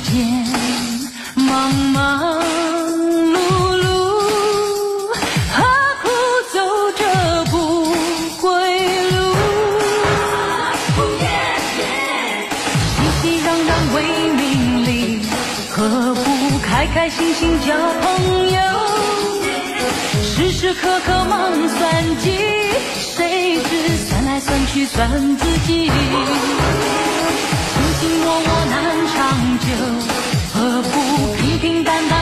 [0.00, 0.44] 间，
[1.34, 2.40] 忙忙
[3.32, 3.36] 碌
[3.76, 3.84] 碌，
[5.52, 5.62] 何
[6.02, 6.08] 苦
[6.52, 6.58] 走
[6.96, 7.02] 这
[7.50, 7.54] 不
[8.40, 8.46] 归
[9.10, 9.18] 路？
[12.96, 13.96] 熙熙攘攘为
[14.32, 14.40] 名
[14.86, 14.88] 利，
[15.70, 15.78] 何
[16.14, 16.18] 不
[16.60, 18.58] 开开心心交朋友？
[20.22, 22.38] 时时刻刻忙算计，
[22.96, 23.70] 谁知
[24.08, 25.90] 算来算去算自己。
[28.10, 28.74] 你我我难
[29.12, 29.14] 长
[29.62, 29.70] 久，
[30.52, 30.94] 何不
[31.36, 32.19] 平平淡淡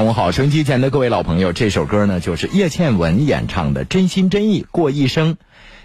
[0.00, 5.34] 上午好，收音机前的各位老朋友，这首歌呢就是叶倩文演唱的《真心真意过一生》。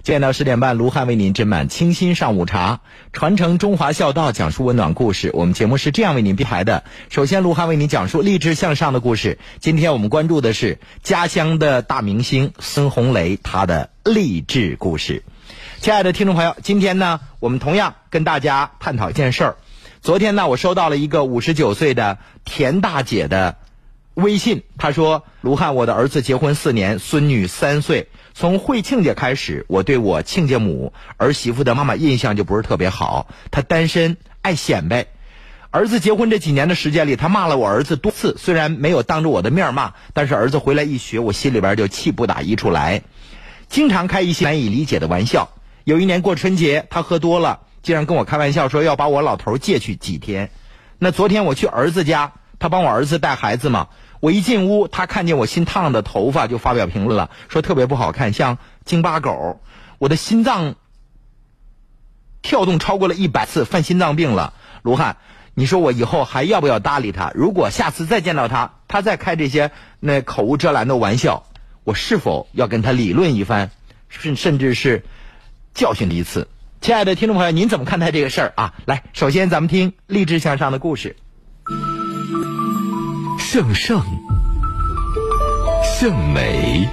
[0.04, 2.80] 见到十点半，卢汉为您斟满清新上午茶，
[3.12, 5.32] 传承中华孝道，讲述温暖故事。
[5.34, 9.38] 我们节目是这样为您编排的：首先，卢汉为您讲述励志向上的故事。
[9.60, 15.24] 今天我们关注的是家乡的大明星孙红雷他的励志故事。
[15.82, 19.58] 亲爱的听众朋友，今天呢，我们同样跟大家探讨一件事儿。
[20.02, 23.58] 昨天呢，我收到了一个五十九岁的田大姐的
[24.16, 28.08] 微信，他说：“卢汉，我的儿子结婚四年，孙女三岁。
[28.34, 33.28] 从会亲家开始，我对我亲家母儿媳妇的妈妈印象就不是特别好。
[33.52, 35.08] 她单身，爱显摆。
[35.70, 43.02] 儿子结婚这几年的时间里，他骂了我儿子多次，虽然没有当着我的面骂，但是儿子回来一学，我心里边就气不打一处来。
[43.68, 45.50] 经常开一些难以理解的玩笑。
[45.84, 50.52] 有一年过春节，他喝多了，竟然跟我开玩笑说要把我老头借去几天。
[51.00, 53.90] 那昨天我去儿子家，他帮我儿子带孩子嘛。
[54.20, 59.62] 我一进屋，他看见我新烫的头发，就发表评论了，说特别不好看，像京巴狗。
[59.98, 60.76] 我的心脏
[62.42, 64.54] 跳动超过了一百次，犯心脏病了。
[64.82, 65.18] 卢汉，
[65.54, 67.32] 你说我以后还要不要搭理他？
[67.36, 71.46] 如果下次再见到他，他再开这些那口无遮拦的玩笑，
[71.84, 73.72] 我是否要跟他理论一番，
[74.10, 75.04] 甚甚至是
[75.74, 76.48] 教训他一次？
[76.82, 78.74] 亲爱的听众朋友，您怎么看待这个事儿啊？
[78.86, 81.16] 来，首先咱们听励志向上的故事。
[83.56, 84.06] 向上，
[85.82, 86.90] 向美，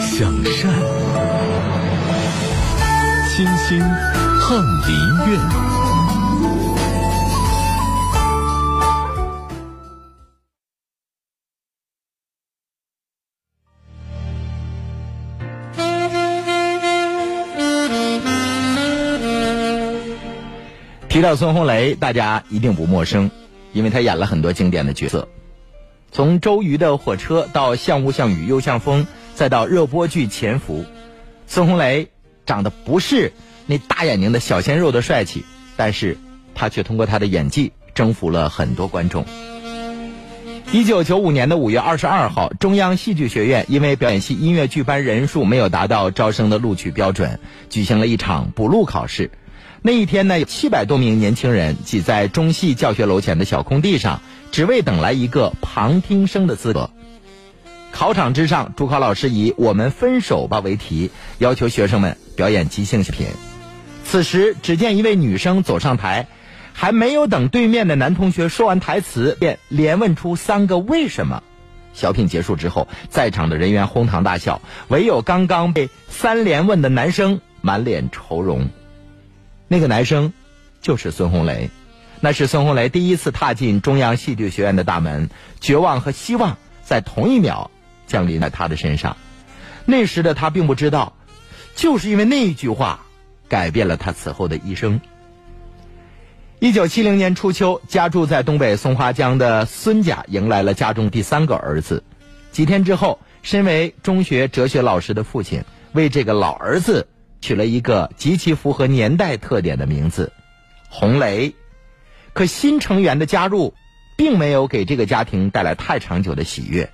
[0.00, 0.72] 向善，
[3.28, 5.40] 清新翰林院。
[21.08, 23.28] 提到孙红雷，大家一定不陌生，
[23.74, 25.28] 因为他演了很多经典的角色，
[26.10, 30.82] 从周瑜的火车到像雾像雨又像风，再到热播剧《潜伏》，
[31.46, 32.08] 孙红雷
[32.46, 33.32] 长得不是
[33.66, 35.44] 那大眼睛的小鲜肉的帅气，
[35.76, 36.16] 但是
[36.54, 39.26] 他却通过他的演技征服了很多观众。
[40.72, 47.38] 一九九五年的五月二十二号，中央戏剧学院因为表演系音乐剧班人数没有达到招生的录取标准，
[47.70, 49.30] 举行了一场补录考试。
[49.86, 56.88] 那一天呢，有七百多名年轻人挤在中戏教学楼前的小空地上，只为等来一个旁听生的资格。
[57.92, 63.26] 考场之上，主考老师以“我们分手吧”为题，要求学生们表演即兴小品。
[64.06, 66.28] 此时，只见一位女生走上台，
[66.72, 71.42] 还没有等对面的男同学说完台词，便连问出三个为什么。
[71.92, 78.70] 小品结束之后，在场的人员哄堂大笑，唯有刚刚被三连问的男生满脸愁容。
[79.68, 80.32] 那个男生
[80.80, 81.70] 就是孙红雷，
[82.20, 85.30] 那是孙红雷第一次踏进中央戏剧学院的大门，
[85.60, 87.70] 绝望和希望在同一秒
[88.06, 89.16] 降临在他的身上。
[89.86, 91.14] 那时的他并不知道，
[91.74, 93.00] 就是因为那一句话，
[93.48, 95.00] 改变了他此后的一生。
[96.60, 102.02] 一九七零年初秋，家住在东北松花江的孙家迎来了家中第三个儿子。
[102.52, 107.06] 几天之后，身为中学哲学老师的父亲为这个老儿子
[107.44, 110.32] 取了一个极其符合年代特点的名字——
[110.88, 111.54] 红雷。
[112.32, 113.74] 可新成员的加入，
[114.16, 116.88] 并没有给这个家庭带来太长久的喜悦。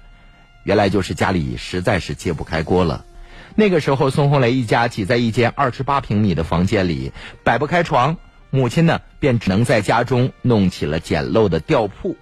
[0.65, 3.05] 原来就是家里实在是揭不开锅了。
[3.55, 7.13] 那个时候，孙红雷一家挤在一间二十八平米的房间里，
[7.45, 8.17] 摆不开床。
[8.51, 12.17] 母亲呢，便只能在家中弄起了简陋的吊铺。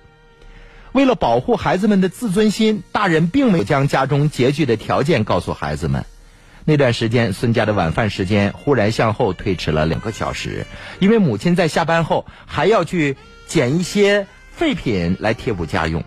[0.92, 6.04] 为了保护孩子们的自尊心，大人并没有将家中拮据的条件告诉孩子们。
[6.68, 10.66] 那段时间，孙家的晚饭时间忽然向后推迟了两个小时，
[10.98, 13.16] 因为母亲在下班后还要去
[13.46, 16.04] 捡一些废品来贴补家用。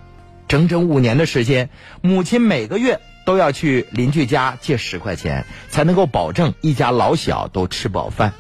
[0.47, 1.71] 整整五年的时间，
[2.01, 8.33] 母亲每个月都要去邻居家借十块钱，才能够保证一家老小都吃饱饭。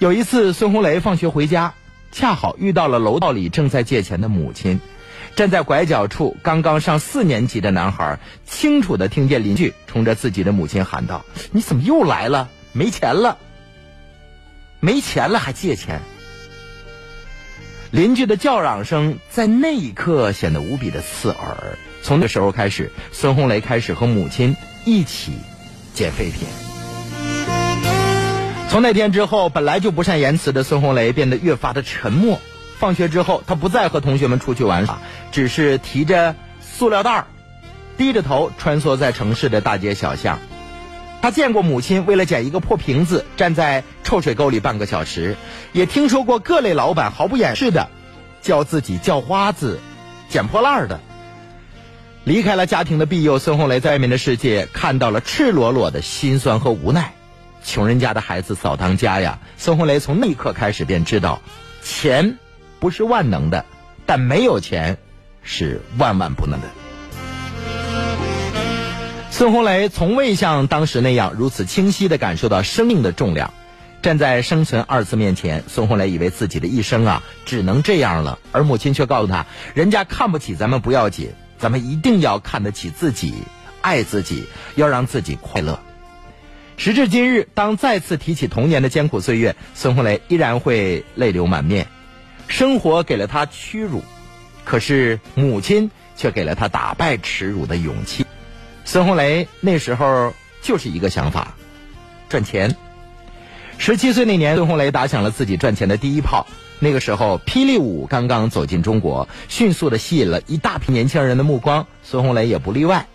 [0.00, 1.74] 有一次，孙红雷放学回家，
[2.10, 4.80] 恰好遇到了楼道里正在借钱的母亲。
[5.38, 11.24] 站在拐角处，刚刚上四年级的男孩清楚的听见邻居冲着自己的母亲喊道
[11.54, 12.48] ：“你怎么又来了？
[12.72, 13.38] 没钱了？
[14.80, 16.00] 没钱了还借钱？”
[17.92, 21.78] 邻居的叫嚷声在那一刻显得无比的刺耳。
[22.02, 25.34] 从那时候开始，孙红雷开始和母亲一起
[25.94, 26.48] 捡废品。
[28.70, 32.40] 从那天之后，本来就不善言辞的孙红雷变得越发的沉默。
[32.78, 35.00] 放学之后，他不再和同学们出去玩耍，
[35.32, 37.26] 只是提着塑料袋儿，
[37.96, 40.38] 低着头穿梭在城市的大街小巷。
[41.20, 45.36] 他见过母亲为了捡一个破瓶子站在臭水沟里半个小时，
[45.72, 47.88] 也听说过各类老板毫不掩饰的
[48.40, 49.80] 叫自己叫花子、
[50.28, 51.00] 捡破烂的。
[52.22, 57.14] 离开了家庭的庇佑，孙红雷在外面的世界看到了赤裸裸的辛酸和无奈。
[57.64, 59.40] 穷人家的孩子早当家呀！
[59.56, 61.40] 孙红雷从那一刻开始便知道，
[61.82, 62.38] 钱。
[62.80, 63.64] 不是万能的，
[64.06, 64.98] 但没有钱
[65.42, 66.68] 是万万不能的。
[69.30, 73.52] 孙红雷从未像当时那样如此清晰的感受到生命的重量。
[74.00, 83.34] 站在生存二字面前，孙红雷以为自己的一生啊只能这样了，而母亲却告诉他：人家看不起咱们不要紧，咱们一定要看得起自己，
[83.80, 84.44] 爱自己，
[84.76, 85.80] 要让自己快乐。
[86.76, 91.88] 时至今日，当再次提起童年的艰苦岁月，孙红雷依然会泪流满面。
[92.48, 94.02] 生活给了他屈辱，
[94.64, 98.26] 可是母亲却给了他打败耻辱的勇气。
[98.84, 101.54] 孙红雷那时候就是一个想法：
[102.28, 102.74] 赚钱。
[103.76, 106.46] 十七岁那年，孙红雷打响了自己赚钱的第一炮。
[106.80, 113.06] 那个时候，霹雳舞刚刚走进中国，迅速的吸引了一大批年轻人的目光，孙红雷也不例外。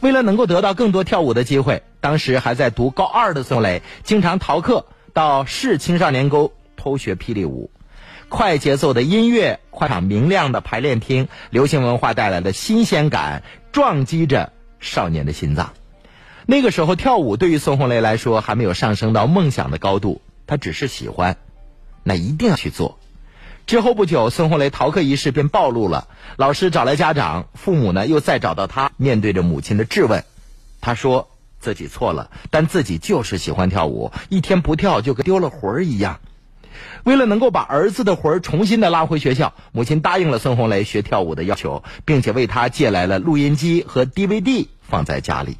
[0.00, 7.70] 为了能够得到更多跳舞的机会，当时还在读高二的孙红雷经常逃课到市青少年沟偷学霹雳舞。
[8.30, 13.42] 快节奏的音乐，快场明亮的排练厅，流行文化带来的新鲜感
[13.72, 15.72] 撞击着少年的心脏。
[16.46, 21.38] 那个时候跳舞对于孙红雷来说还没有上升到梦想的高度，他只是喜欢，
[22.04, 23.00] 那一定要去做。
[23.66, 26.06] 之后不久，孙红雷逃课一事便暴露了，
[26.36, 30.24] 老师找来家长，父母呢又再找到他，面对着母亲的质问，
[30.80, 31.28] 他说
[31.58, 36.20] 自己错了，但自己就是喜欢跳舞，一天不跳就跟丢了魂儿一样。
[37.04, 45.56] 为了能够把儿子的魂儿重新的拉回学校，母亲答应了孙红雷学跳舞的要求，并且为他借来了录音机和 DVD 放在家里。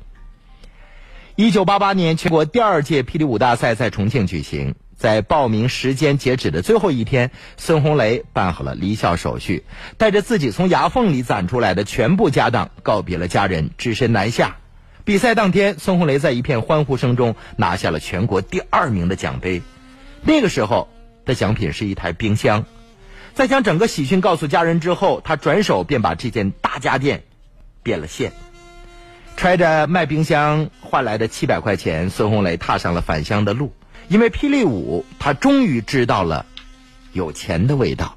[1.36, 9.64] 一九八八年，全国第二届霹雳舞大赛在重庆举行，在报名时间截止的最后一天，孙红雷办好了离校手续，
[9.96, 14.56] 带着自己从牙缝里攒出来的全部家当，告别了家人，只身南下。
[15.04, 19.62] 比赛当天，孙红雷在一片欢呼声中拿下了全国第二名的奖杯。
[20.22, 20.88] 那个时候。
[21.30, 22.64] 的奖品是一台冰箱，
[23.34, 27.22] 在将整个喜讯告诉家人之后，他转手便把这件大家电
[27.84, 28.32] 变了现。
[29.36, 33.72] 揣着卖冰箱换来的七百块钱，孙红雷踏上了返乡的路。
[34.08, 36.44] 因为霹雳舞，他终于知道了
[37.12, 38.16] 有钱的味道。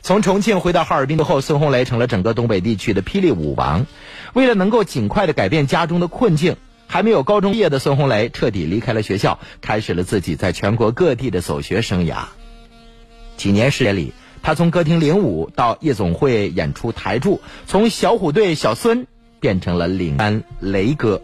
[0.00, 3.84] 从重庆回到哈尔滨之后，孙红雷成了整个东北地区的霹雳舞王。
[4.32, 6.56] 为了能够尽快的改变家中的困境。
[6.92, 12.24] 还没有高中毕业的孙红雷彻底离开了学校，开始了自己在全国各地的走学生涯。
[13.38, 19.06] 几年时间里，他从歌厅领舞到夜总会演出台柱，从小虎队小孙
[19.40, 21.22] 变成了领班雷哥。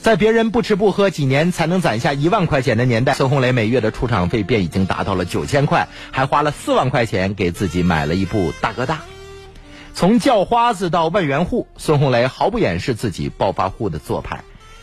[0.00, 9.02] 在别人不吃不喝几年才能攒下一万块钱的年代，孙红雷每月的出场费便已经达到了九千块，还花了四万块钱给自己买了一部大哥大。
[9.94, 14.42] 从叫花子到万元户，孙红雷毫不掩饰自己暴发户的做派，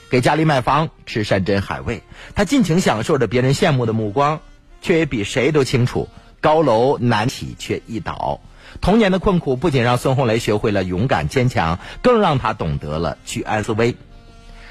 [0.10, 2.04] 给家里买房、吃山珍海味，
[2.36, 4.39] 他尽情享受着别人羡慕的目光，
[4.82, 6.08] 却也比谁都清楚
[6.39, 8.39] 高楼难起却易倒。
[8.82, 13.96] 童年的困苦不仅让孙红雷学会了勇敢坚强，更让他懂得了居安思危。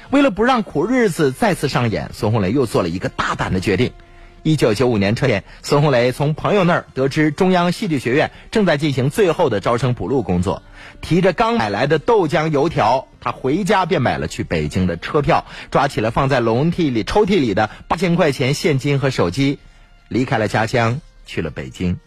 [0.09, 3.91] 为了不让苦日子再次上演，孙红雷又做了一个大胆的决定。
[4.43, 10.63] 一九九五年春天，孙红雷从朋友那儿得知中央戏剧学院正在进行最后的招生补录工作，
[11.01, 19.59] 提着刚买来的豆浆油条，他回家便买了去北京的车票，抓起了放在笼屉里抽屉里的八千块钱现金和手机，
[20.07, 21.99] 离开了家乡，去了北京。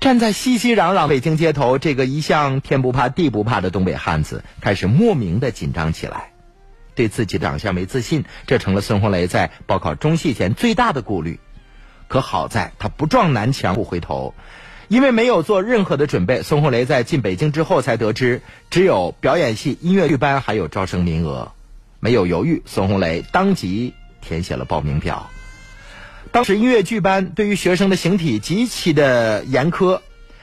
[0.00, 6.31] 站在熙熙攘攘北京街头，这个一向天不怕地不怕的东北汉子开始莫名的紧张起来，
[6.94, 11.40] 对自己长相没自信，这成了孙红雷在报考中戏前最大的顾虑。
[12.08, 14.34] 可好在他不撞南墙不回头，
[14.88, 16.42] 因为没有做任何的准备。
[16.42, 21.52] 孙红雷在进北京之后才得知，只有表演系音乐剧班还有招生名额，
[22.00, 25.30] 没有犹豫，孙红雷当即填写了报名表。
[26.32, 30.00] 当时音乐剧班对于学生的形体极其的严苛，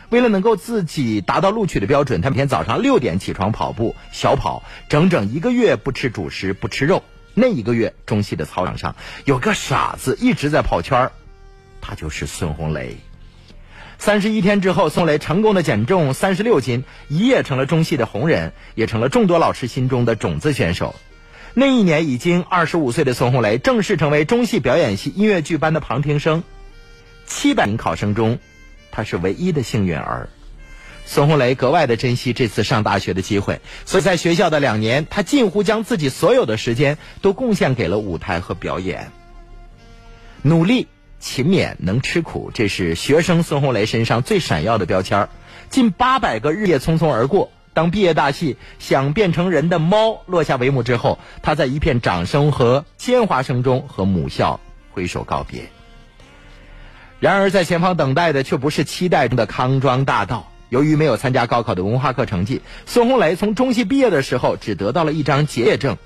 [0.09, 7.03] 为了能够自己达到录取的标准，他每天早上六点起床跑步小跑，整整一个月不吃主食不吃肉。
[7.35, 11.11] 那一个月，中戏的操场上有个傻子一直在跑圈儿，
[11.79, 12.97] 他就是孙红雷。
[13.97, 20.95] 三十一天之后，孙雷成功的减重三十六斤，一夜成了中戏的红人，也成了众多老师心中的种子选手。
[21.53, 26.43] 那一年已经二十五岁的孙红雷正式成为中戏表演系音乐剧班的旁听生。
[27.25, 28.39] 七百名考生中，
[28.99, 30.27] 他是唯一的幸运儿。
[31.05, 39.09] 孙红雷格外的珍惜这次上大学的机会，所以在学校的两年，他近乎将自己所有的时间都贡献给了舞台和表演。
[40.41, 45.29] 努力、勤勉、能吃苦，这是学生孙红雷身上最闪耀的标签儿。
[45.69, 47.51] 近八百个日夜匆匆而过。
[47.73, 54.59] 当毕业大戏《想变成人的猫》落下帷幕之后，他在一片掌声和鲜花声中和母校
[54.91, 55.69] 挥手告别。
[57.19, 60.51] 然而，在前方等待的却不是期待中的康庄大道。
[60.69, 65.97] 由于没有参加高考的文化课成绩，孙红雷从中戏毕业的时候只得到了一张结业证，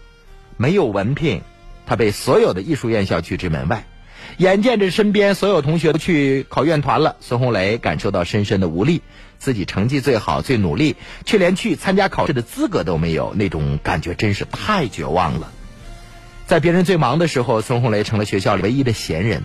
[0.58, 1.42] 没有文凭，
[1.86, 3.86] 他被所有的艺术院校拒之门外。
[4.38, 9.02] 眼见着身边所有同学都去考院团了，孙红雷感受到深深的无力。
[9.38, 15.52] 自己成绩最好、最努力，却连去参加考试的资格都没有，那种感觉真是太绝望了。
[16.48, 19.44] 在别人最忙的时候，孙红雷成了学校里唯一的闲人。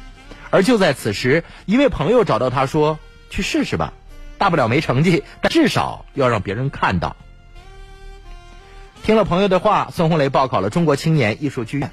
[0.51, 2.99] 而就在此时，一位朋友找到他说
[3.31, 3.93] ：“去试试吧，
[4.39, 7.17] 大不了没成绩，但至少要让别人看到。”
[9.05, 11.91] 听了朋友的话，孙红雷报考了中国青年艺术剧院，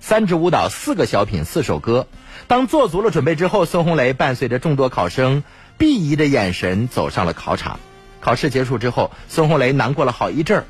[0.00, 2.06] 三支舞蹈、四个小品、四首歌。
[2.46, 5.42] 当做足了准备之后，孙红雷伴随着众多考生。
[5.76, 7.80] 鄙夷的眼神走上了考场。
[8.20, 10.64] 考试结束之后，孙红雷难过了好一阵儿。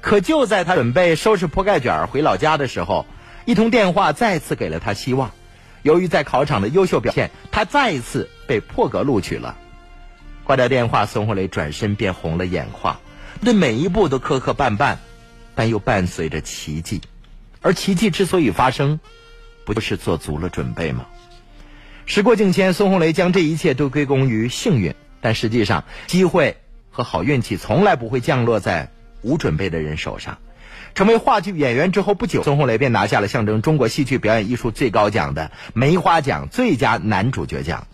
[0.00, 3.06] 可就在他准备收拾铺盖卷回老家的时候，
[3.44, 5.32] 一通电话再次给了他希望。
[5.86, 9.56] 由于在考场的优秀表现，他再一次被破格录取了。
[10.42, 13.00] 挂掉电话，孙红雷转身便红了眼眶，
[13.44, 14.96] 对每一步都磕磕绊绊，
[15.54, 17.00] 但又伴随着奇迹。
[17.62, 18.98] 而奇迹之所以发生，
[19.64, 21.06] 不就是做足了准备吗？
[22.04, 26.56] 时过境迁，孙红雷将这一切都归功于幸运，但实际上，机会
[26.90, 28.90] 和好运气从来不会降落在
[29.22, 30.36] 无准备的人手上。
[30.96, 37.86] 成为话剧演员之后不久，孙红雷便拿下了象征中国戏剧表演艺术最高奖的梅花奖最佳男主角奖。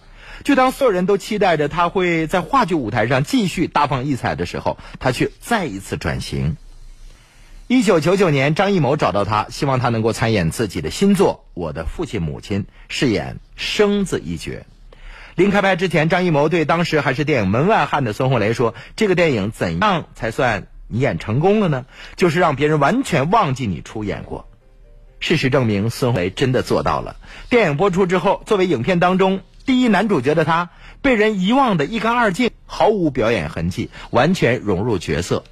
[0.45, 6.57] 就当所有人都期待着他会在话剧舞台上继续大放异彩的时候，他却再一次转型。
[7.67, 14.65] 一九九九年，张艺谋找到他，希望他能够参演自己的新作《我的父亲母亲》，饰演生子一角。
[15.35, 21.87] 临开拍之前，张艺谋对当时还是电影门外汉的孙红雷说：“这个电影怎样才算你演成功了呢？
[22.17, 24.47] 就是让别人完全忘记你出演过。”
[25.19, 27.17] 事实证明，孙红雷真的做到了。
[27.49, 30.71] 电影播出之后，作为影片当中第一男主角的他，
[31.01, 35.45] 被人遗忘的一干二净，毫无表演痕迹，完全融入角色。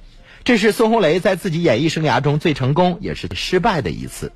[0.43, 4.33] 这是孙红雷在自己演艺生涯中最成功也是失败的一次。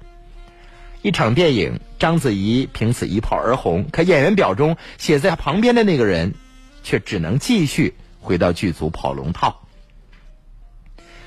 [1.02, 6.34] 一场电影，章子怡凭此一炮而红，可演员表中写在旁边的那个人，
[6.82, 9.65] 却只能继续回到剧组跑龙套。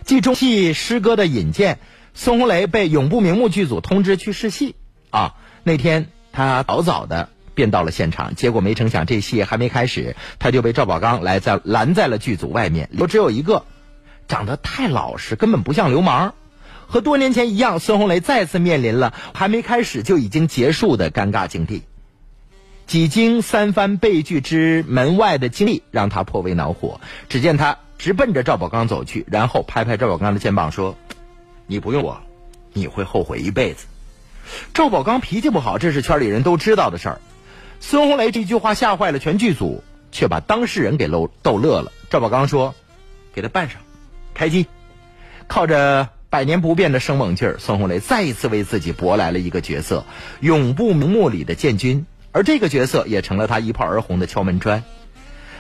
[0.09, 1.79] 继中戏师哥的引荐，
[2.15, 4.75] 孙红雷被永不瞑目剧组通知去试戏。
[5.11, 5.35] 啊，
[5.65, 13.67] 那天他早早的便到了现场，结果没成想这戏还没开始，他就被赵宝刚来在拦在了剧组外面，我只有一个。
[14.29, 16.35] 长得太老实，根本不像流氓。
[16.87, 21.83] 和多年前一样，孙红雷再次面临了还没开始就已经结束的尴尬境地。
[22.87, 26.99] 几经三番被拒之门外的经历让他颇为恼火。
[27.29, 30.97] 只见他直奔着赵宝刚走去，然后拍拍赵宝刚的肩膀说
[31.67, 32.21] ：“你不用我，
[32.73, 33.87] 你会后悔一辈子。”
[34.73, 37.21] 赵宝刚脾气不好，这是圈里人都知道的事儿。
[37.81, 41.93] 孙红雷这句话吓坏了全剧组，却把当事人给逗逗乐了。
[42.09, 42.75] 赵宝刚说
[43.35, 43.81] ：“给他办上。”
[44.33, 44.67] 开机，
[45.49, 50.05] 靠着百年不变的生猛劲儿，孙红雷再一次为自己博来了一个角色——
[50.41, 54.85] 永不瞑目里的建军，而这个角色也成了他一炮而红的敲门砖。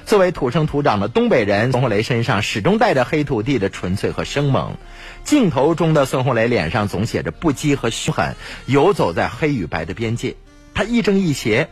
[0.08, 4.78] 作为土生土长的东北人，孙红雷身上始终带着黑土地的纯粹和生猛。
[5.22, 8.34] 镜头中的孙红雷脸上总写着不羁和凶狠，
[8.64, 10.34] 游走在黑与白的边界。
[10.72, 11.68] 他亦正亦邪。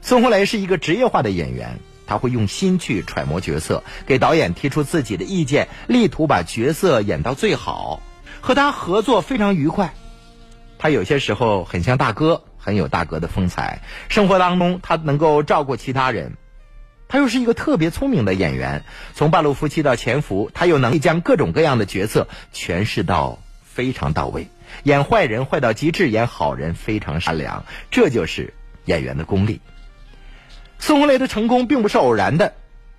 [0.00, 1.78] 孙红雷是一个职业化的演员。
[2.06, 8.00] 他会用心去揣摩角色，给导演提出自己的意见，力图把角色演到最好。
[8.40, 9.92] 和他合作非常愉快，
[10.78, 13.82] 他有些时候很像大哥，很有大哥的风采。
[14.08, 16.36] 生活当中，他能够照顾其他人，
[17.10, 18.84] 他又是一个特别聪明的演员。
[19.14, 24.48] 从《半路夫妻》到《潜伏》，他有能力将各种各样的角色诠释到非常到位。
[24.84, 28.54] 演坏人坏到极致，演好人非常善良，这就是
[28.86, 29.60] 演员的功力。
[30.78, 32.54] 孙红雷的成功并不是偶然的，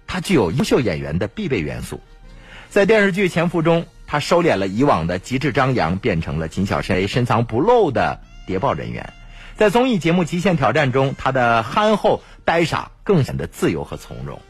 [0.06, 2.00] 他具有优秀演员的必备元素。
[2.70, 3.88] 在电视剧《潜伏》中。
[4.12, 9.14] 他收敛了以往的极致张扬，变成了谨小慎微、深藏不露的谍报人员。
[9.62, 14.42] 在综艺节目《极限挑战》中，他的憨厚呆傻更显得自由和从容。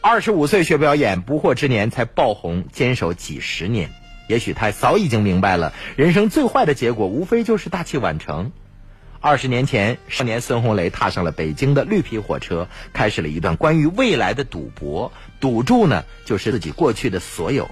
[0.00, 3.92] 二十五岁学表演，不惑之年才爆红，坚守几十年。
[4.26, 8.50] 也许他早已经明白了，人生最坏的结果无非就是大器晚成。
[9.20, 15.12] 二十年前，少年孙红雷踏上了北京的绿皮火车，开始了一段关于未来的赌博。
[15.38, 17.70] 赌注呢，就是自己过去的所有。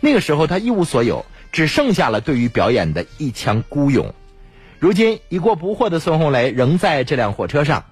[0.00, 4.12] 那个时候他一无所有，只剩下了对于表演的一腔孤勇。
[4.78, 7.84] 如今已过不惑的孙红雷仍在这辆火车上。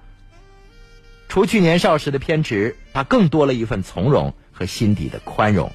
[1.27, 5.71] 除去年少时的偏执，他更多了一份从容和心底的宽容。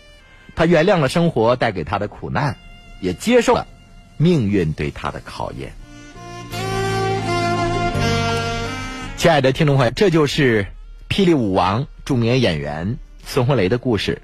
[0.55, 2.57] 他原谅了生活带给他的苦难，
[3.01, 3.67] 也接受了
[4.17, 5.73] 命运对他的考验。
[9.17, 10.67] 亲爱的听众朋友，这就是
[11.09, 14.23] 霹雳舞王著名演员孙红雷的故事。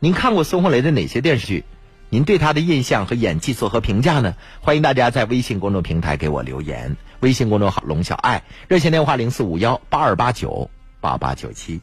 [0.00, 1.64] 您看过孙红雷的哪些电视剧？
[2.12, 4.34] 您对他的印象和演技作何评价呢？
[4.60, 6.98] 欢迎大家在微信公众平台给我留言。
[7.20, 10.68] 微信公众号“龙小爱”，热线电话零四五幺八二八九
[11.00, 11.80] 八八九七。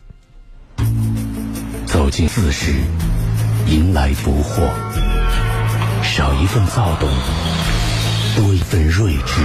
[1.88, 2.74] 走进四十，
[3.66, 4.70] 迎来不惑，
[6.04, 7.10] 少一份躁动，
[8.36, 9.42] 多一份睿智；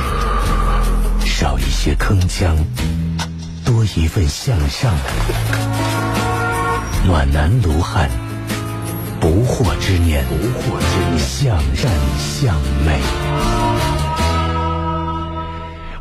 [1.25, 2.55] 少一些铿锵，
[3.65, 4.95] 多一份向上。
[7.07, 8.11] 暖男卢汉。
[9.25, 13.01] 不惑之年，不惑之年，向善向美。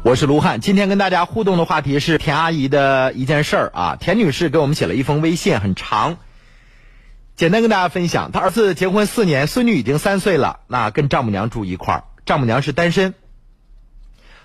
[0.03, 3.95] 我是卢汉，今天跟大家互动的话题是田阿姨的一件事儿啊。
[3.97, 6.17] 田女士给我们写了一封微信，很长，
[7.37, 8.33] 简单跟大家分享。
[8.33, 13.13] 她儿子结婚四年，孙女已经三岁了，那跟丈母娘住一块儿，丈母娘是单身。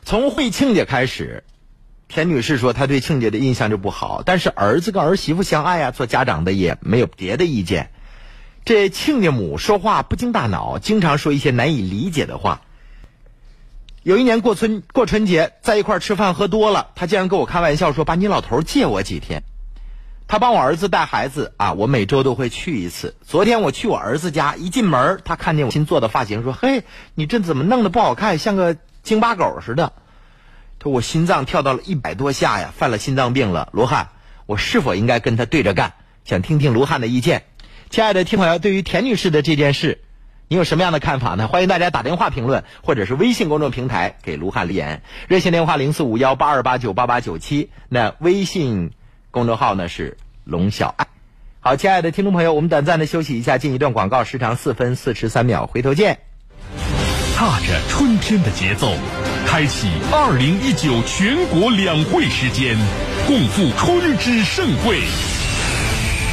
[0.04, 1.42] 从会亲家开始，
[2.06, 7.90] 田女士说她对亲家的印象就不好，但是儿子跟儿媳妇相爱啊，做家长的也没有别的意见。
[8.64, 12.60] 这亲家母说话不经大脑，经常说一些难以理解的话。
[14.02, 19.42] 有一年过春过春节，在一块吃饭喝多了，他竟然跟我开玩笑说：“把你老头借我几天。”
[20.28, 23.16] 他帮我儿子带孩子啊，我每周都会去一次。
[23.26, 29.92] 昨天我去我儿子家，一进门他看见我新做的发型，说：“嘿，你这怎么弄得不好看，像个京巴狗似的。”
[30.78, 34.10] 他说：“我心脏跳到了一百多下呀，犯了心脏病了。”罗汉，
[34.44, 35.94] 我是否应该跟他对着干？
[36.24, 37.44] 想听听罗汉的意见。
[37.90, 40.02] 亲爱的听朋友，对于田女士的这件事，
[40.46, 41.48] 你有什么样的看法呢？
[41.48, 45.02] 欢迎大家打电话评论，或者是微信公众平台给卢汉留言。
[45.26, 48.90] 热线电话零四五幺八二八九八八九七，那微信
[49.30, 51.06] 公众号呢是龙小爱。
[51.60, 56.18] 好，亲爱的听众朋友，我们短暂的休息一下，进一段广告，时长四分四十三秒，回头见。
[57.36, 58.92] 踏着春天的节奏，
[59.46, 62.76] 开启二零一九全国两会时间，
[63.26, 65.00] 共赴春之盛会。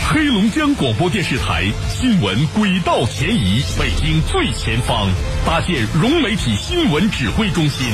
[0.07, 5.09] 黑龙江广播电视台新闻轨道前移，北京最前方
[5.45, 7.87] 搭建融媒体新闻指挥中心，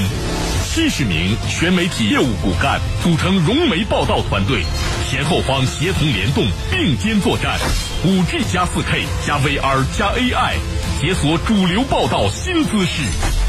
[0.74, 4.64] 七十名全媒体业务骨干组成融媒报道团队，
[5.06, 7.60] 前后方协同联动，并肩作战。
[8.06, 10.54] 五 G 加四 K 加 VR 加 AI，
[11.02, 13.04] 解锁主流报道新姿势，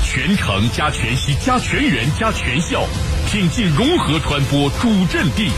[0.04, 2.82] 全程加全息加全员加全效，
[3.30, 5.48] 挺进融合传播主阵地。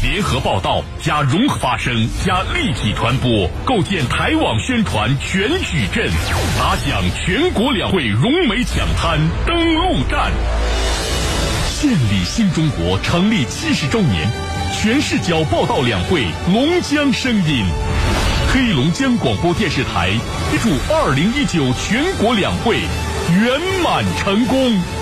[0.00, 6.08] 联合报道加融合发声加立体传播，构建台网宣传全矩阵，
[6.56, 10.30] 打响全国两会融媒抢滩登陆战。
[11.88, 14.30] 建立新中国成立七十周年，
[14.74, 17.64] 全视角报道两会龙江声音。
[18.52, 20.10] 黑龙江广播电视台
[20.62, 22.80] 祝二零一九全国两会
[23.32, 24.97] 圆满成功。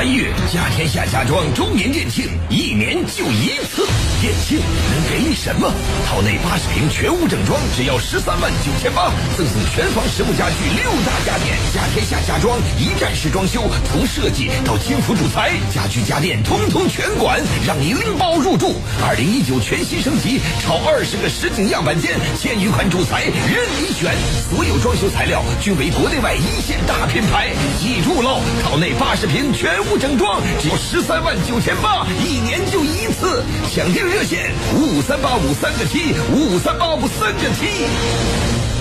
[0.00, 3.86] 三月，家天下家装周年店庆，一年就一次。
[4.18, 5.70] 店庆能给你什么？
[6.08, 11.54] 套内八十平全屋整装，只要十三万九千八，赠送全房实木家具六大家电。
[11.74, 13.60] 家天下家装一站式装修，
[13.92, 18.76] 从设计到金属主材，家居家电通通全管，让你拎包入住。
[19.06, 24.16] 二零一九全新升级，超二十个实景样板间，千余款主材任你选，
[24.48, 27.52] 所有装修材料均为国内外一线大品牌。
[27.78, 29.70] 记住喽，套内八十平全。
[29.89, 33.42] 全不整装，只要十三万九千八，一年就一次。
[33.72, 38.79] 抢订热线：五五三八五三个七，五五三八五三个七。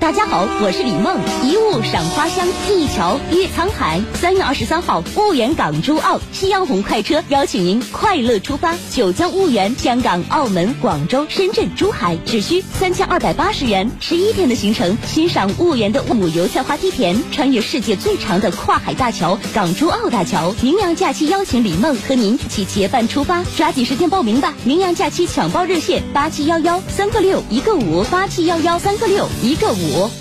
[0.00, 1.20] 大家好，我是李梦。
[1.44, 4.00] 一物赏花香，一桥越沧海。
[4.14, 20.52] 三月二十三号，婺源港珠澳夕阳红快车邀请您快乐出发，九江婺源、香港、澳门、广州、深圳、珠海，只需三千二百八十元，十一天的行程，欣赏婺源的五油菜花梯田，穿越世界最长的跨海大桥港珠澳大桥。
[20.62, 24.54] 名扬假期邀请李梦和您一起结伴出发，抓紧时间报名吧！
[24.64, 29.89] 名扬假期抢报热线：八七幺幺三个六一个五，八七幺幺三个六一个五。
[29.89, 30.11] Oh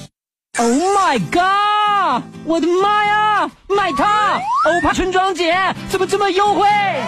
[0.56, 2.22] my god！
[2.46, 3.17] 我的妈呀，
[3.67, 4.39] 买它！
[4.65, 5.55] 欧派春装节
[5.89, 6.67] 怎么这么优惠？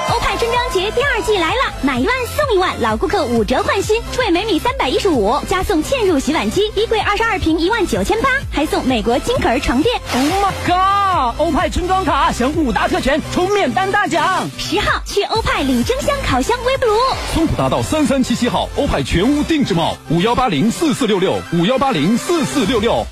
[0.09, 9.99] 欧派春装节第二季来了，买一万送一万，老顾客五折换新，退每米三百一十五，加送嵌入洗碗机，衣柜二十二平一万九千八，还送美国金可儿床垫。
[10.13, 11.39] Oh my god！
[11.39, 14.49] 欧派春装卡享五大特权，抽免单大奖。
[14.57, 16.95] 十号去欧派领蒸箱、烤箱、微波炉。
[17.33, 23.05] 松浦大道三三七七号欧派全屋定制帽，五幺八零四四六六五幺八零四四六六。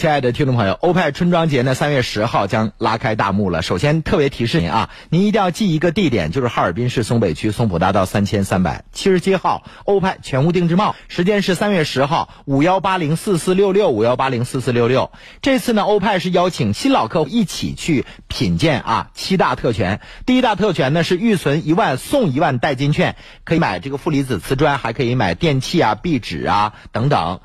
[0.00, 3.60] 亲爱的听众朋友，欧派春装节呢，三月十号将拉开大幕了。
[3.60, 15.10] 首先特别提示您啊，您一定要记一个地点，就是哈尔滨市松北区松浦大道三千三百七十七号欧派全屋定制帽，时间是三月十号五幺八零四四六六五幺八零四四六六。
[15.42, 20.00] 这次呢，欧派是邀请新老客户一起去品鉴啊七大特权。
[20.24, 27.40] 第一大特权呢是预存一万送一万代金券，可以买这个负离子瓷砖，还可以买电器啊、壁纸啊等等。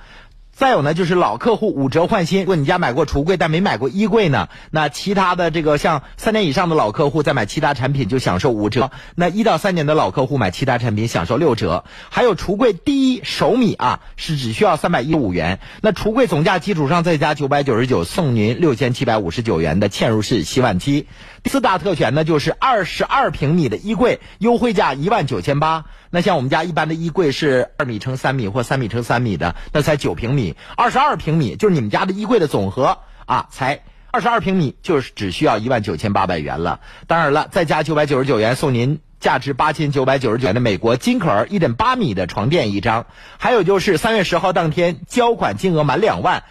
[0.55, 2.39] 再有呢，就是老客户五折换新。
[2.39, 8.89] 如果你家买过橱柜但没买过衣柜呢，那其他的这个像三年以上的老客户再买其他产品就享受五折。
[9.15, 11.83] 那一到三年的老客户买其他产品享受六折。
[12.09, 15.59] 还有橱柜第一首米啊，是只需要三百一十五元。
[15.81, 21.07] 那橱柜总价基础上再加九百九十九，送您六千七百五十九元的嵌入式洗碗机。
[21.45, 25.85] 第四大特权呢，就是二十二平米的衣柜，优惠价一万九千八。
[26.09, 30.55] 那像我们家一般的衣柜是二米乘三米或三米乘三米的，那才九平米。
[30.75, 36.79] 二十二平米就是你们家的衣柜的总和啊，才二十二平米，就是只需要一万九千八百元了。
[37.05, 43.05] 当然了，再加九百九十九元送您价值八千九百九十九元的美国金可儿一点八米的床垫一张。
[43.37, 46.43] 还有就是三月十号当天交款金额满两万。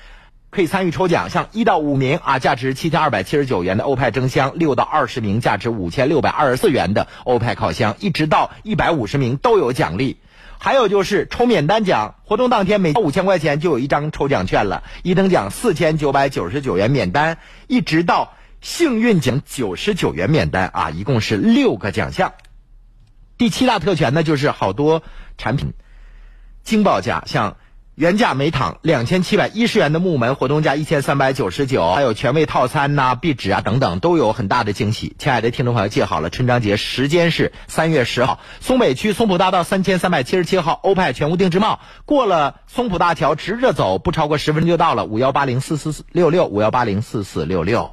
[0.54, 10.20] 可以参与抽奖，像一到五名啊，价值七千二百七十九元的欧派蒸箱；六到二十名，价值五千六百二十四元的欧派烤箱；一直到一百五十名都有奖励。
[10.56, 22.32] 还有就是抽免单奖，活动当天每五千块钱就有一张抽奖券了，一等奖四千九百九十九元免单，一直到幸运奖九十九元免单啊，一共是六个奖项。
[23.36, 25.02] 第七大特权呢，就是好多
[25.36, 25.72] 产品
[26.62, 27.56] 惊报价，像。
[27.94, 35.14] 原价每躺两千七百一十元的木门，活动价一千三百九十九，还有全位套餐呐、壁纸啊等等，都有很大的惊喜。
[35.16, 45.04] 亲爱的听众朋友，记好了，春章节时间是三月十号，松北区松浦大道三千三百七十七号欧派全屋定制帽，过了松浦大桥直着走，不超过十分钟就到了。
[45.04, 47.92] 五幺八零四四六六，五幺八零四四六六。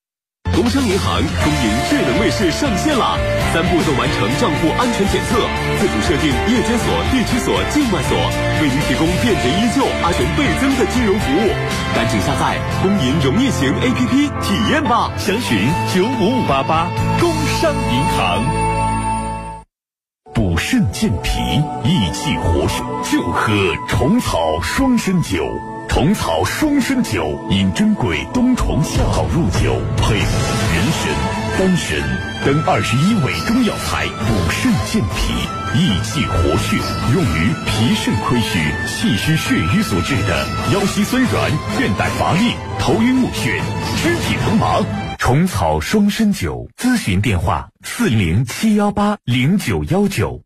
[0.61, 3.17] 工商银行工银智能卫士上线啦！
[3.51, 5.39] 三步骤完成账户安全检测，
[5.79, 8.15] 自主设定夜间锁、地区锁、境外锁，
[8.61, 11.49] 为您提供便捷依旧、安全倍增的金融服务。
[11.95, 15.09] 赶紧下载工银融易行 APP 体验吧！
[15.17, 16.87] 详询九五五八八。
[17.19, 18.45] 工商银行。
[20.33, 21.39] 补肾健脾、
[21.83, 23.51] 益气活血，就喝
[23.87, 25.43] 虫草双参酒。
[25.91, 30.25] 虫草双参酒，因珍贵冬虫夏草入酒，配人
[30.89, 31.99] 参、丹参
[32.45, 35.33] 等二十一味中药材，补肾健脾、
[35.77, 36.77] 益气活血，
[37.13, 43.59] 用于脾肾亏虚、气虚血瘀所致的腰膝酸软、倦怠乏力、头晕目眩、
[44.01, 44.79] 肢体疼麻。
[45.17, 50.41] 虫草双参酒，咨询电话：四零七幺八零九幺九。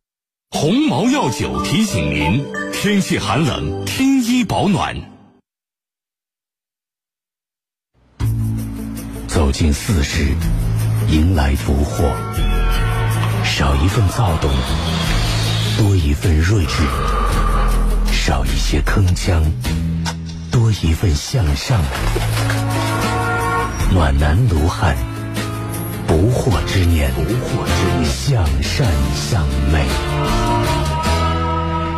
[0.49, 5.14] 鸿茅药酒提醒您：天气寒冷，添衣保暖。
[9.35, 10.33] 走进四十，
[11.09, 12.09] 迎来福祸。
[13.43, 14.49] 少一份躁动，
[15.77, 16.83] 多一份睿智；
[18.13, 19.43] 少一些铿锵，
[20.49, 21.81] 多一份向上。
[23.91, 24.95] 暖男卢汉，
[26.07, 30.94] 不惑之年，不惑之年，向善向美。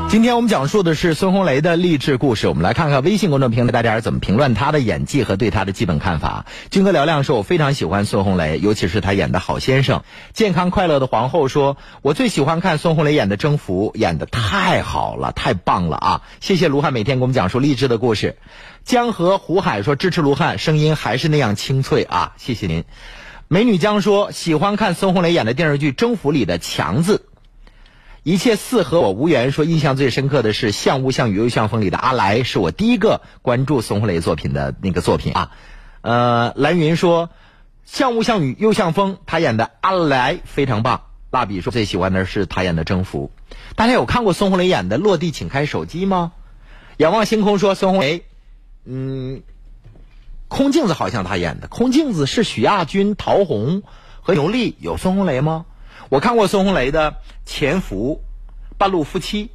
[0.09, 2.47] 今天我们讲述的是孙红雷的励志故事。
[2.47, 6.45] 我们来看看微信公众平台大家是怎么评论他的演技和对他的基本看法。
[6.71, 18.37] 军哥嘹亮说：“我非常喜欢孙红雷，尤其是他演的好先生。”健康快乐的皇后说：“我最喜欢看孙红雷演的《征服》，演的太好了，太棒了啊！”谢谢卢汉每天给我们讲述励志的故事。
[18.85, 22.85] 江河湖海说：“支持卢汉，声音还是那样清脆啊！”谢谢您。
[23.49, 27.25] 美女江说：“喜欢看孙红雷演的电视剧《征服》里的强子。”
[28.27, 29.53] 一切似和我无缘。
[29.53, 35.51] 说印象最深刻的是《像雾像雨又像风》里的阿来，是我第一个关注孙红雷作品的那个作品啊。
[36.01, 37.27] 呃，蓝云说
[37.85, 41.03] 《像雾像雨又像风》，他演的阿来非常棒。
[41.31, 43.31] 蜡笔说最喜欢的是他演的《征服》。
[43.77, 46.33] 大家有看过孙红雷演的《落地请开手机》吗？
[46.97, 48.25] 仰望星空说孙红雷，
[48.83, 49.41] 嗯，
[50.49, 51.69] 空镜子好像他演的。
[51.69, 53.83] 空镜子是许亚军、陶虹
[54.19, 55.65] 和牛莉，有孙红雷吗？
[56.09, 57.11] 我看过孙红雷的
[57.45, 58.21] 《潜伏》
[58.77, 59.45] 《半路夫妻》，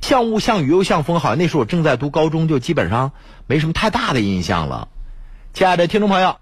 [0.00, 3.12] 像雾像雨又像风，好像那时候我正在读高中，就基本上
[3.46, 4.88] 没什么太大的印象了。
[5.52, 6.38] 亲爱的听众朋友，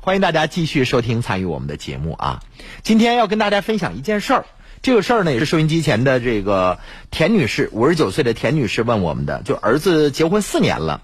[0.00, 2.42] 欢迎大家继续收听参与我们的节目啊！
[2.82, 4.46] 今天要跟大家分享一件事儿，
[4.80, 6.78] 这个事儿呢也是收音机前的这个
[7.10, 11.02] 田女士，五十九岁的田女士问我们的，就儿子结婚四年了，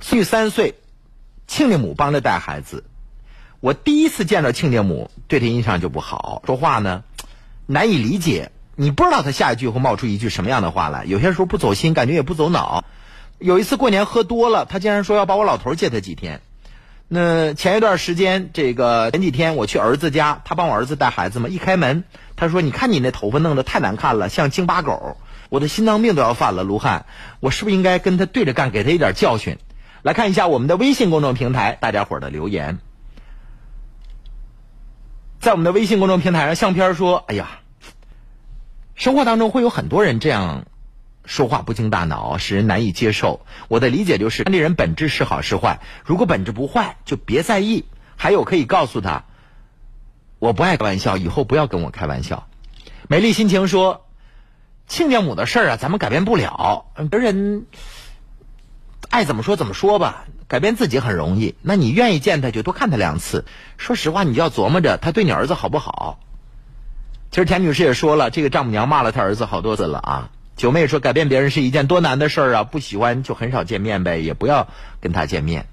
[0.00, 0.74] 孙女三岁，
[1.46, 2.84] 亲家母帮着带孩子。
[3.62, 7.04] 我第一次见到亲家母，对他印象就不好，说话呢
[7.66, 12.84] 难以理解，你不知道他下一句会冒出一句什么样的话来，有些时候不走心，感觉也不走脑。
[13.38, 16.40] 有一次过年喝多了，他竟然说要把我老头借他几天。
[17.06, 22.02] 那前一段时间，这个前几天我去儿子家，他帮我儿子带孩子嘛，一开门，
[22.34, 25.16] 他说：“你看你那头发弄得太难看了，像京巴狗。”
[25.50, 27.06] 我的心脏病都要犯了，卢汉，
[27.38, 29.58] 我是不是应该跟他对着干，给他一点教训？
[30.02, 32.80] 来看一下我们的微信公众平台大家伙的留言。
[35.42, 37.58] 在我们的微信公众平台上，相片说：“哎呀，
[38.94, 40.66] 生活当中会有很多人这样
[41.24, 43.44] 说话不经大脑，使人难以接受。
[43.66, 47.86] 我的理解就是，这人本质是好是坏，如果本质不坏，就别在意。
[48.14, 49.24] 还有可以告诉他，
[50.38, 52.46] 我不爱开玩笑，以后不要跟我开玩笑。”
[53.10, 54.06] 美丽心情说
[54.86, 57.66] ：“亲家母的事儿啊，咱们改变不了，别人
[59.10, 63.46] 爱怎么说怎么说吧。”改变自己很容易，那你愿意见他就多看他两次。
[63.78, 66.20] 说实话，你就要琢磨着他对你儿子好不好。
[67.30, 70.30] 其实田女士也说了，这个丈母娘骂了他儿子好多次了啊。
[70.54, 74.68] 九妹说，改变别人是一件多难的事儿啊，不喜欢就很少见面呗，也不要
[75.00, 75.68] 跟他见面。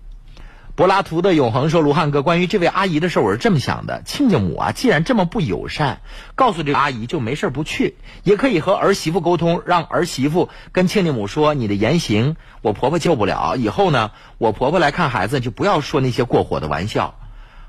[0.80, 6.00] 柏拉图的永恒说，卢汉哥，关于这位阿姨的事，我是这么想的：亲家母啊，既然这么不友善，
[6.36, 17.16] 告诉这个阿姨就没事不去，也可以和儿媳妇沟通，让儿媳妇跟亲家母说，你的言行我婆婆救不了，以后呢，我婆婆来看孩子就不要说那些过火的玩笑。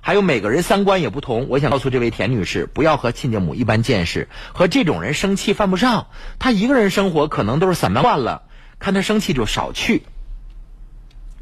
[0.01, 6.07] 还有每个人三观也不同，我想告诉这位田女士，不要和亲家母一般见识，和这种人生气犯不上。
[6.39, 8.43] 她一个人生活可能都是散漫惯了，
[8.79, 10.05] 看她生气就少去。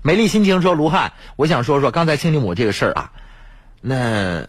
[0.03, 3.13] 美丽心情说：“卢汉，我想说说刚才亲家母这个事儿啊，
[3.81, 4.47] 那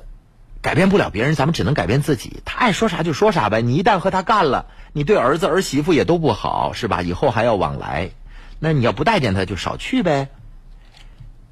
[0.62, 2.42] 改变不了别人，咱们只能改变自己。
[2.46, 3.62] 他爱说啥就说啥呗。
[3.62, 7.02] 你一旦和他干了，你对儿子儿媳妇也都不好，是吧？
[7.02, 8.12] 以后还要往来，
[8.60, 10.28] 那你要不待见他，就少去呗。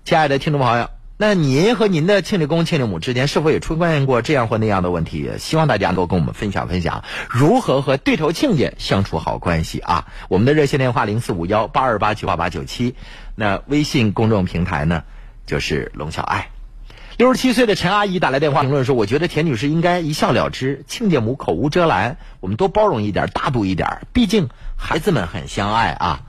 [0.06, 5.32] 亲爱的听众朋友，那您和您的亲家公、亲家母之间是否也出现过这样或那样的问题？
[5.40, 10.06] 希望大家能够跟我们分享分享，如何和对头亲家相处好关系啊？
[10.30, 12.96] 我们的热线电话零四五幺八二八九八八九七。”
[13.40, 15.04] 那微信公众平台呢，
[15.46, 16.50] 就是龙小爱。
[17.18, 26.24] 六十七岁的陈阿姨打来电话评论说：“我觉得田女士应该一笑了之，亲家母口无遮拦，我们多包容一点，大度一点，毕竟孩子们很相爱啊。”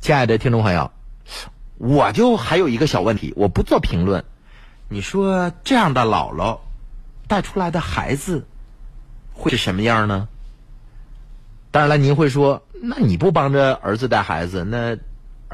[0.00, 0.92] 亲爱的听众朋友，
[1.76, 4.24] 我就还有一个小问题，我不做评论。
[4.88, 6.60] 你说这样的姥姥
[7.26, 8.46] 带出来的孩子
[9.32, 10.28] 会是什么样呢？
[11.72, 14.96] 当然了，您会说，那你不帮着儿子带孩子，那？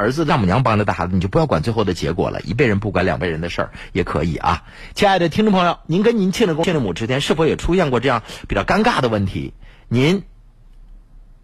[0.03, 4.65] 儿子丈母娘帮着带孩子，你就不要管最后的结果了，一辈人不管两辈人的事儿也可以啊。
[4.95, 9.55] 亲爱的听众朋友，您跟您亲的公、亲的母之间是否也出现过这样比较尴尬的问题？
[9.89, 10.25] 您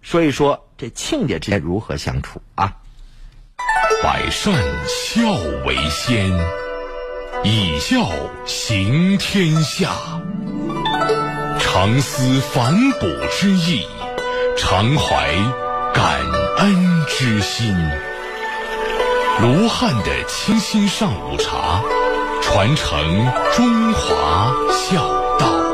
[0.03, 2.77] 说一说这亲家之间如何相处啊？
[4.03, 4.55] 百善
[4.87, 5.33] 孝
[5.64, 6.31] 为先，
[7.44, 8.09] 以孝
[8.44, 9.92] 行天下。
[11.61, 13.87] 常思反哺之意，
[14.57, 15.33] 常怀
[15.92, 16.21] 感
[16.59, 17.77] 恩之心。
[19.40, 21.81] 卢汉的清新上午茶，
[22.42, 22.98] 传承
[23.55, 25.67] 中华孝道。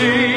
[0.00, 0.29] 随，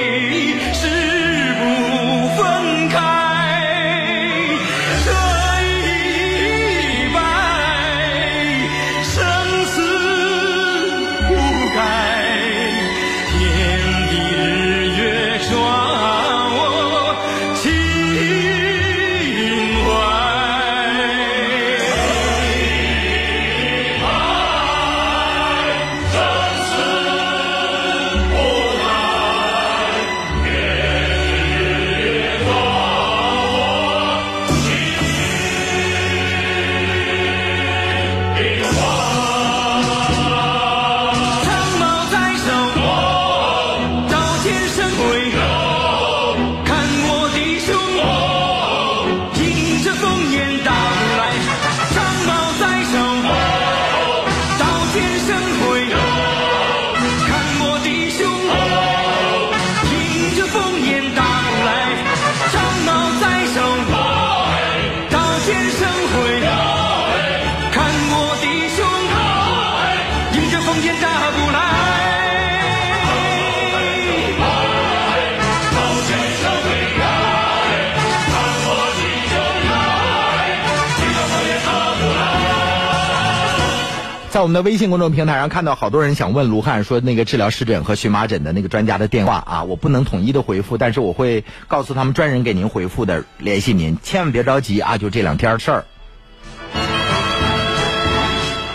[84.43, 95.85] 我们的微信公众平台上看到好多人想问卢汉说那个治疗湿疹和荨麻疹的那个专家的电话啊，我不能统一的回复，但是我会告诉他们专人给您回复的，联系您，千万别着急啊，就这两天事儿。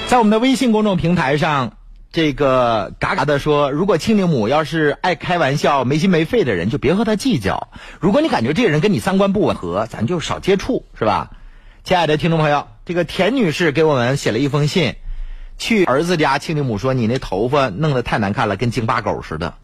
[0.07, 1.75] 在我们的微信公众平台上，
[2.11, 7.69] 这个嘎嘎的说，如果庆龄母要是爱开玩笑、没心没肺的人，就别和他计较。
[8.01, 11.31] 如果你感觉这个人跟你三观不吻合，咱就少接触，是吧？
[11.85, 14.95] 亲爱的听众朋友，这个田女士给我们写了一封信，
[15.59, 19.55] 去儿子家，亲家母说你那头发弄得太难看了，跟京巴狗似的，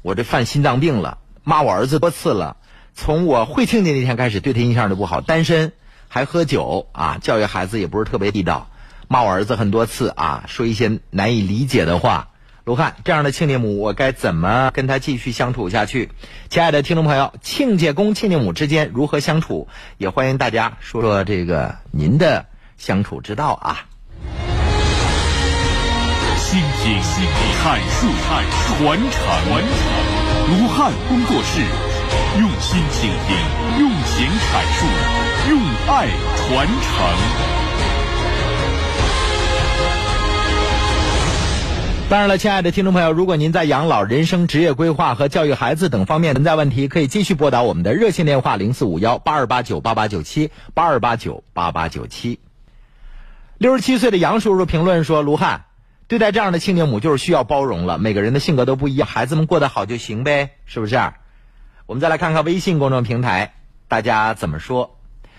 [0.00, 2.56] 我这犯心脏病了，骂我儿子多次了。
[2.94, 5.72] 从我会亲家那天开始，对他印象就不好，单身
[6.08, 8.68] 还喝酒啊，教育孩子也不是特别地道。
[9.08, 12.28] 骂我儿子很多次啊，说一些难以理解的话。
[12.64, 16.10] 卢汉，这样的亲家母，我该怎么跟他继续相处下去？
[16.48, 19.66] 亲爱的听众朋友，亲家公、亲家母之间如何相处？
[19.98, 22.46] 也欢迎大家说说这个您的
[22.78, 23.86] 相处之道啊。
[26.82, 26.98] 倾听、
[27.62, 28.74] 阐述、传承、
[29.08, 29.72] 传承。
[30.50, 31.60] 卢汉工作室，
[32.40, 33.36] 用心倾听，
[33.78, 34.84] 用情阐述，
[35.48, 36.82] 用爱传承。
[42.10, 52.40] 当然了，亲爱的听众朋友，如果您在养老、人生、职业规划和教育孩子等方面存在问题，可以继续拨打我们的热线电话零四五幺八二八九八八九七八二八九八八九七。
[53.58, 55.66] 六十七岁的杨叔叔评论说：“卢汉，
[56.08, 60.96] 对待这样的亲家母就是需要包容了，每个人的性格都不一样，孩子们过得好就行呗，是不是？”
[61.86, 63.54] 我们再来看看微信公众平台，
[63.88, 64.98] 大家怎么说？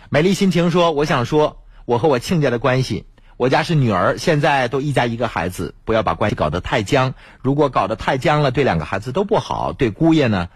[0.10, 7.16] 美丽心情说：“我想说，我和我亲家的关系。”我家是女儿，现在都一家一个孩子，不要把关系搞得太僵。
[7.42, 10.50] 如果搞得太僵了，对两个孩子都不好，对姑爷呢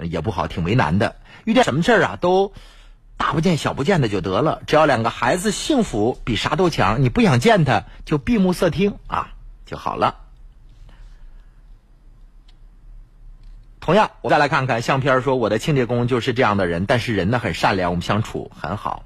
[0.00, 1.16] 也不好，挺为难的。
[1.44, 2.54] 遇见什么事儿啊，都
[3.18, 4.62] 大不见小不见的就得了。
[4.66, 7.02] 只要两个孩子幸福，比啥都强。
[7.02, 9.34] 你不想见他，就闭目塞听啊
[9.72, 10.18] 就好了。
[13.80, 19.04] 同样，我再来看看相片说我的亲家公就是这样的人，但是人呢很善良，我们相处很好。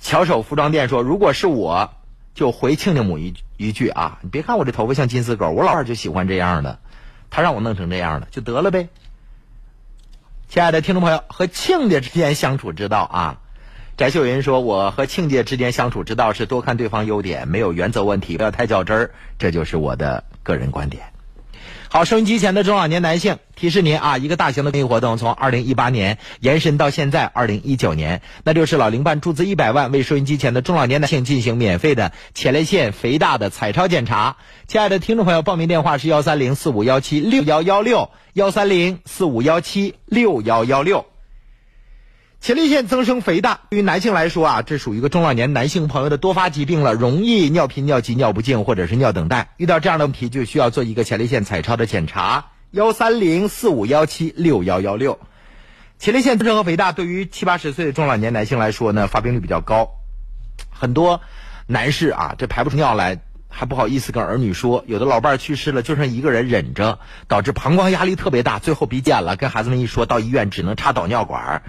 [0.00, 1.94] 巧手服装店说：“如果是我，
[2.34, 4.18] 就回亲家母一一句啊！
[4.22, 6.80] 你别看我这头发像金丝狗，我老二就喜欢这样的，
[7.30, 8.88] 他让我弄成这样的，就得了呗。”
[10.48, 13.40] 亲爱的听众朋友，和亲家之间相处之道啊，
[14.00, 21.02] 翟秀云说：“我和亲家之间相处之道是多看对方优点，没有原则问题，不要太较真儿，这就是我的个人观点。”
[21.90, 34.38] 好，收音机前的中老年男性，提示您啊，一个大型的公益活动从二零一八年延伸到现在二零一九年，那就是老龄办注资一百万，为收音机前的中老年男性进行免费的前列腺肥大的彩超检查。
[34.66, 41.04] 亲爱的听众朋友，报名电话是幺三零四五幺七六幺幺六幺三零四五幺七六幺幺六。
[42.40, 49.50] 前列腺增生肥大对于男性来说啊，这属于一个中老年男性朋友的多发疾病了，容易尿频、尿急、尿不尽或者是尿等待。
[49.58, 52.46] 遇到这样的问题，就需要做一个前列腺彩超的检查。
[52.70, 55.18] 幺三零四五幺七六幺幺六。
[55.98, 59.90] 前列腺增生和肥大对于七八十岁的中老年男性来说呢，发病率比较高。
[60.70, 61.20] 很多
[61.66, 63.20] 男士啊，这排不出尿来，
[63.50, 64.82] 还不好意思跟儿女说。
[64.86, 71.62] 有的老伴儿去世了，就剩一个人忍着，导致膀胱压力特别大，最后鼻炎了，跟孩子们一说，到医院只能插导尿管儿。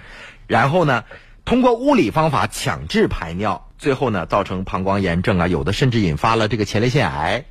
[0.46, 1.04] 然后呢，
[1.44, 7.44] 通过物理方法强制排尿，最后呢造成膀胱炎症啊，有的甚至引发了这个前列腺癌。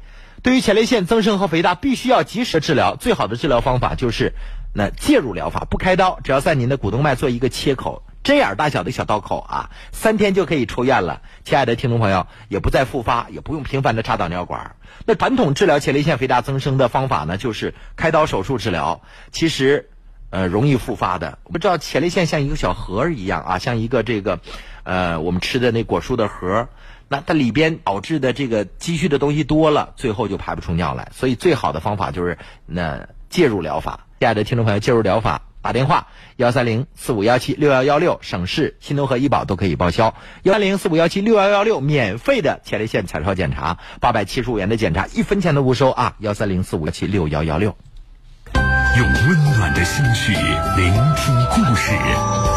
[0.44, 2.96] 对于前列腺增生和肥大，必须要及时治疗。
[2.96, 4.34] 最好的治疗方法就是
[4.74, 11.22] 那介入疗法，不开刀，只要在您的股动脉做一个切口，针眼大小的小刀口啊，三天就可以出院了。
[11.44, 14.76] 亲爱的听众朋友，也不再复发，也不用频繁的插导尿管。
[15.06, 19.02] 那传统治疗前列腺肥大增生的方法呢，就是开刀手术治疗。
[19.32, 19.91] 其实。
[20.32, 21.38] 呃，容易复发的。
[21.44, 24.40] 我们知道前列腺像一个小盒儿一样啊，像一个这个，
[24.84, 26.70] 呃，我们吃的那果蔬的盒儿。
[27.08, 31.12] 那它里边导致的这个积蓄的东西多了，最后就排不出尿来。
[31.14, 34.08] 所以最好的方法就是那介入疗法。
[34.20, 36.08] 亲爱的听众朋友，介入疗法打电话
[36.38, 40.16] 幺三零四五幺七六幺幺六，省市新农合医保都可以报销。
[40.44, 46.16] 幺三零四五幺七六幺幺六，免费的前列腺彩超检查，八百七十五元的检查，一分钱都不收啊！
[46.20, 47.76] 幺三零四五幺七六幺幺六。
[48.98, 49.51] 用温暖
[49.82, 50.32] 的心绪
[50.78, 51.92] 聆听故事，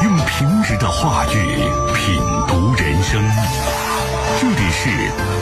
[0.02, 1.56] 用平实的话语
[1.96, 3.18] 品读人生。
[4.38, 4.90] 这里是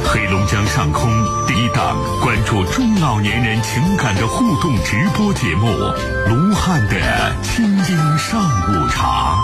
[0.06, 1.10] 黑龙江上空
[1.48, 5.66] 第一档关注中老年人情感的互动直播节目——
[6.30, 9.40] 卢汉的清音上午茶。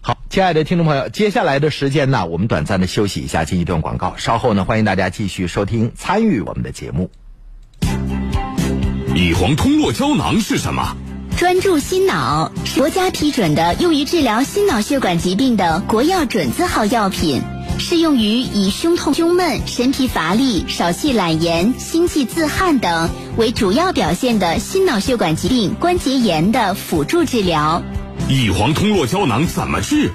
[0.00, 4.14] 好，亲爱的听众朋友，接下来的时间呢，我们短暂的休息一下，进一段广告。
[4.16, 7.10] 稍后呢，欢迎大家继续收听参与我们的节目。
[9.16, 10.96] 乙黄通络胶囊是什么？
[11.36, 17.40] 专注心脑，是国家批准的用于治疗心脑血管疾病的国药准字号药品，
[17.78, 27.84] 适用于以胸痛、胸闷、神疲乏力、少气懒言、心悸自汗等为主要表现的心脑血管疾病关节炎的辅助治疗。
[28.28, 30.10] 乙黄通络胶囊怎么治？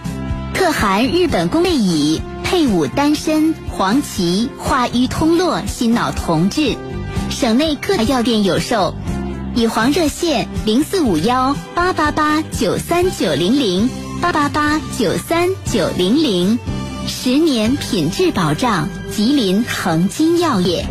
[0.54, 6.76] 特含日本工贝乙，配伍丹参、黄芪，化瘀通络，心脑同治。
[7.30, 8.96] 省内各大药店有售。
[9.56, 13.90] 以黄热线零四五幺八八八九三九零零
[14.22, 16.60] 八八八九三九零零，
[17.08, 20.86] 十年品质保障，吉林恒金药业。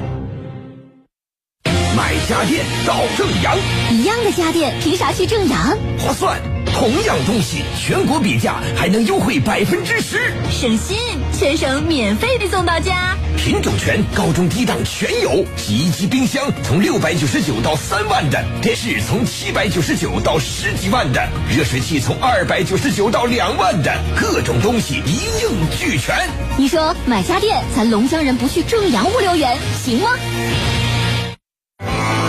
[1.97, 3.57] 买家电到正阳，
[3.91, 5.77] 一样的家电，凭啥去正阳？
[5.99, 6.41] 划算。
[6.67, 10.97] 同样东西，全国比价还能优惠百分之十，省心，
[11.33, 13.17] 全省免费的送到家。
[13.39, 15.45] 品种全，高中低档全有。
[15.57, 26.15] 洗衣机、冰箱从六百九十九到三万的，电视从七百九十九到十几万的，热水器从二百九十九到两万的，各种东西一应俱全。
[26.59, 30.11] 你说买家电，咱龙江人不去正阳物流园行吗？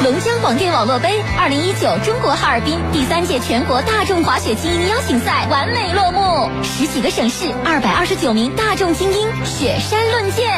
[0.10, 10.49] 龙江广电网络杯二零一九中国哈尔滨第三届全国大众滑雪精英邀请赛完美落幕，十几个省市二百二十九名大众精英雪山论剑。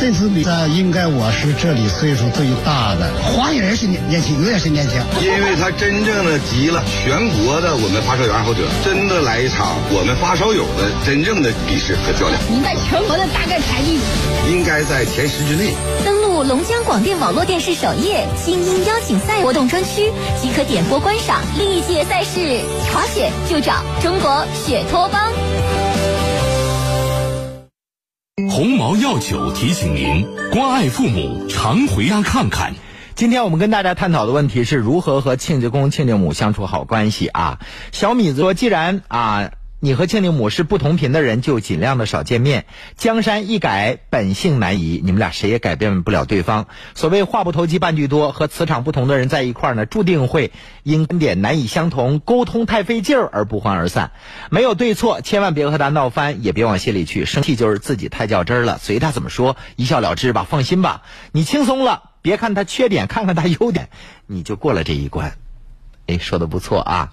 [0.00, 5.00] 这次比赛应该我是这里岁数最大的，滑雪人是年年轻，永远是年轻。
[5.22, 12.42] 因为他真正的集了全国的我们发烧友爱好者，真的来一场我们发烧友的真正的比试和较量。
[12.50, 14.00] 您在全国的大概排名
[14.50, 15.72] 应该在前十之内。
[16.48, 22.60] 龙江广电网络电视首页精英邀请赛活动专区，即可点播观赏历届赛事。
[22.92, 25.32] 滑雪就找中国雪托邦。
[28.50, 32.74] 鸿茅药酒提醒您：关爱父母，常回家看看。
[33.14, 37.58] 今天我们跟大家探讨的问题是如何和亲家公、亲家母相处好关系啊？
[37.90, 39.50] 小米子说，既然啊。
[39.84, 42.64] 你和亲家母是不同频的人，就尽量的少见面。
[42.96, 46.68] 江山易改，本性难移，你们俩谁也改变不了对方。
[46.94, 50.52] 所谓话不投机半句多，和磁场不同的人在一块儿呢，注定会
[50.84, 54.12] 因观点难以相同、沟通太费劲儿而不欢而散。
[54.48, 57.26] 没有对错，千万别和他闹翻，也别往心里去。
[57.26, 60.46] 生气就是自己太较真儿了，随他怎么说，一笑了之吧。
[60.48, 63.90] 放心吧，你轻松了，别看他缺点，看看他优点，
[64.26, 65.36] 你就过了这一关。
[66.06, 67.12] 哎，说的不错啊。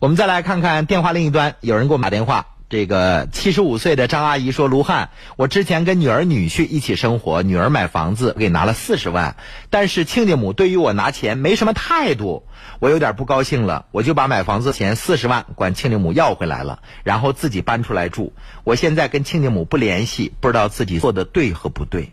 [0.00, 9.34] 我们再来看看电话另一端，有人给我们打电话，这个七十五岁的张阿姨说：“卢汉，我之前跟女儿女婿一起生活，女儿买房子给拿了四十万，
[9.70, 12.46] 但是亲家母对于我拿钱没什么态度，
[12.78, 18.32] 我有点不高兴了，我就把买房子钱四十万管亲家母要回来了，然后自己搬出来住。
[18.62, 22.12] 我现在跟亲家母不联系，不知道自己做的对和不对。”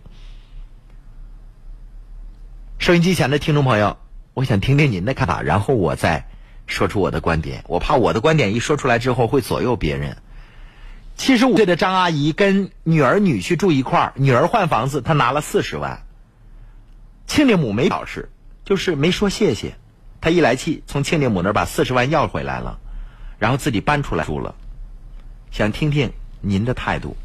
[2.79, 3.97] 收音机前的听众朋友，
[4.33, 6.25] 我想听听您的看法，然后我再
[6.67, 7.63] 说出我的观点。
[7.67, 10.17] 我怕我的观点一说出来之后会左右别人。
[11.17, 16.03] 七十五岁的张阿姨跟女儿女婿住一块儿，女儿换房子，她拿了四十万。
[17.27, 18.29] 亲家母没表示，
[18.65, 19.75] 就是没说谢谢。
[20.19, 22.79] 她一来气，从亲家母那儿把四十万要回来了，
[23.39, 24.55] 然后自己搬出来住了。
[25.51, 26.11] 想听听
[26.41, 27.15] 您的态度。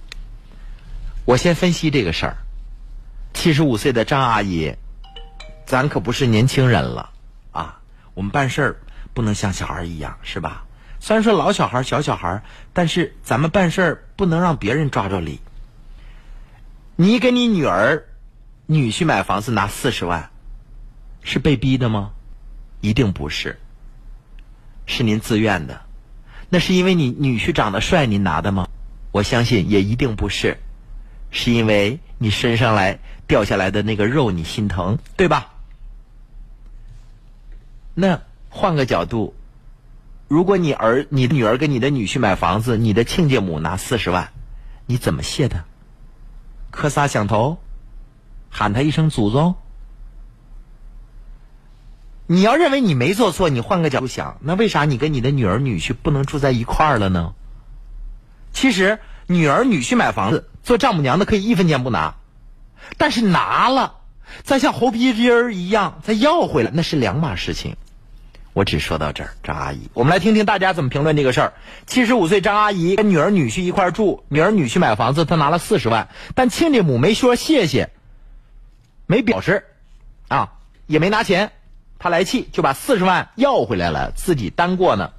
[1.25, 2.37] 我先分析这个事儿。
[3.33, 4.75] 七十五岁的张阿姨，
[5.67, 7.11] 咱可不是年轻人了
[7.53, 7.81] 啊！
[8.15, 8.77] 我们办事儿
[9.15, 10.65] 不能像小孩一样，是吧？
[11.01, 12.43] 虽然说老小孩、小小孩，
[12.73, 15.41] 但是咱们办事儿不能让别人抓着理。
[16.97, 18.05] 你给你女儿、
[18.67, 20.31] 女婿买房子拿四十万，
[21.23, 22.11] 是被逼的吗？
[22.83, 23.59] 一定不是，
[24.87, 25.81] 是您自愿的。
[26.51, 28.69] 那是因为你女婿长得帅，您拿的吗？
[29.13, 30.59] 我相信也一定不是，
[31.31, 35.55] 是因为你身上来掉下来的那个肉你心疼，对吧？
[37.95, 38.21] 那
[38.51, 39.35] 换个角度。
[40.29, 44.29] 如果你儿、你的女儿跟你的女婿买房子，你的亲家母拿四十万，
[44.87, 45.65] 你怎么谢他？
[46.71, 47.59] 磕仨响头，
[48.49, 49.57] 喊他一声祖宗。
[52.27, 57.35] 你要认为你没做错，你换个角度想，那为啥你跟你的女儿女婿不能住在一块儿了呢？
[58.53, 62.15] 其实女儿女婿买房子，做丈母娘的可以一分钱不拿，
[62.99, 63.97] 但是拿了，
[64.45, 67.77] 再像猴皮筋儿一样再要回来，那是两码事情。
[68.61, 71.55] 我只说到这儿，张阿姨，我们来听听大家怎么评论这个事儿。
[71.87, 77.89] 七十五岁张阿姨跟女儿女婿一块住，女儿女婿买房子，她拿了四十万，但亲家母没说谢谢，
[79.07, 79.65] 没表示，
[80.29, 80.53] 啊，
[80.87, 81.53] 也没拿钱，
[81.99, 85.13] 她来气就把四十万要回来了，自己单过呢。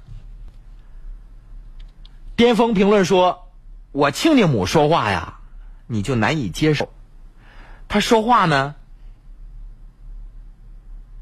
[2.36, 3.48] 巅峰评论说
[3.90, 5.40] ：“我亲家母说话呀，
[5.88, 6.92] 你就难以接受，
[7.88, 8.76] 他说话呢。”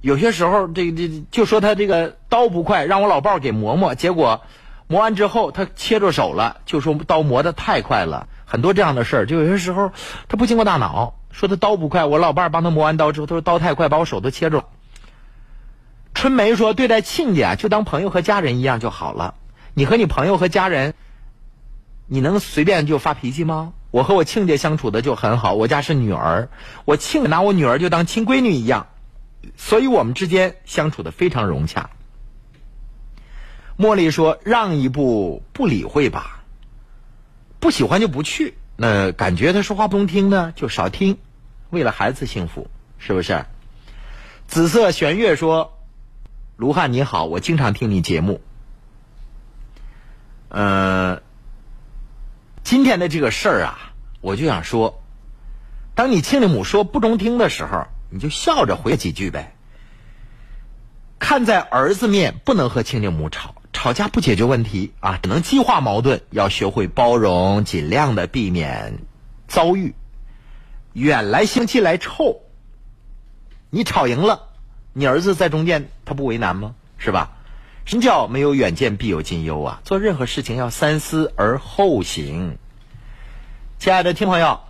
[0.01, 4.41] 有些时候，这这就说他这个刀不快，让我老伴儿给磨磨，结果
[4.87, 8.27] 磨完之后他切着手了，就说刀磨的太快了。
[8.47, 9.93] 很多这样的事儿，就有些时候
[10.29, 14.65] 他不经过大脑，说他刀不快，我老伴儿帮他磨完刀之后，他说刀太快，把我手都切着了。
[16.15, 19.35] 春梅说，对待亲家就当朋友和家人一样就好了。
[19.75, 20.95] 你和你朋友和家人，
[22.07, 23.73] 你能随便就发脾气吗？
[23.91, 26.49] 我和我亲家相处的就很好，我家是女儿，
[26.85, 28.87] 我亲拿我女儿就当亲闺女一样。
[29.57, 31.91] 所以我们之间相处的非常融洽。
[33.79, 36.45] 茉莉说：“让一步，不理会吧。
[37.59, 38.55] 不喜欢就不去。
[38.77, 41.17] 那感觉他说话不中听呢，就少听。
[41.71, 42.69] 为了孩子幸福，
[42.99, 43.47] 是不是？”
[44.47, 45.79] 紫色玄月说
[46.57, 48.43] ：“卢汉你好，我经常听你节目。
[50.49, 51.23] 呃，
[52.63, 55.03] 今天的这个事儿啊，我就想说，
[55.95, 59.55] 当你亲家母说不中听的时候。”你就笑着回几句呗。
[61.19, 66.23] 看在儿子面，不能和亲家母吵，吵架不解决问题啊，只能激化矛盾。
[66.31, 68.99] 要学会包容，尽量的避免
[69.47, 69.95] 遭遇。
[70.93, 72.41] 远来香气来臭，
[73.71, 74.49] 你吵赢了，
[74.93, 76.75] 你儿子在中间，他不为难吗？
[76.99, 77.37] 是吧？
[77.85, 79.81] 什么叫没有远见必有近忧啊？
[79.85, 82.59] 做任何事情要三思而后行。
[83.79, 84.61] 亲爱的听朋友。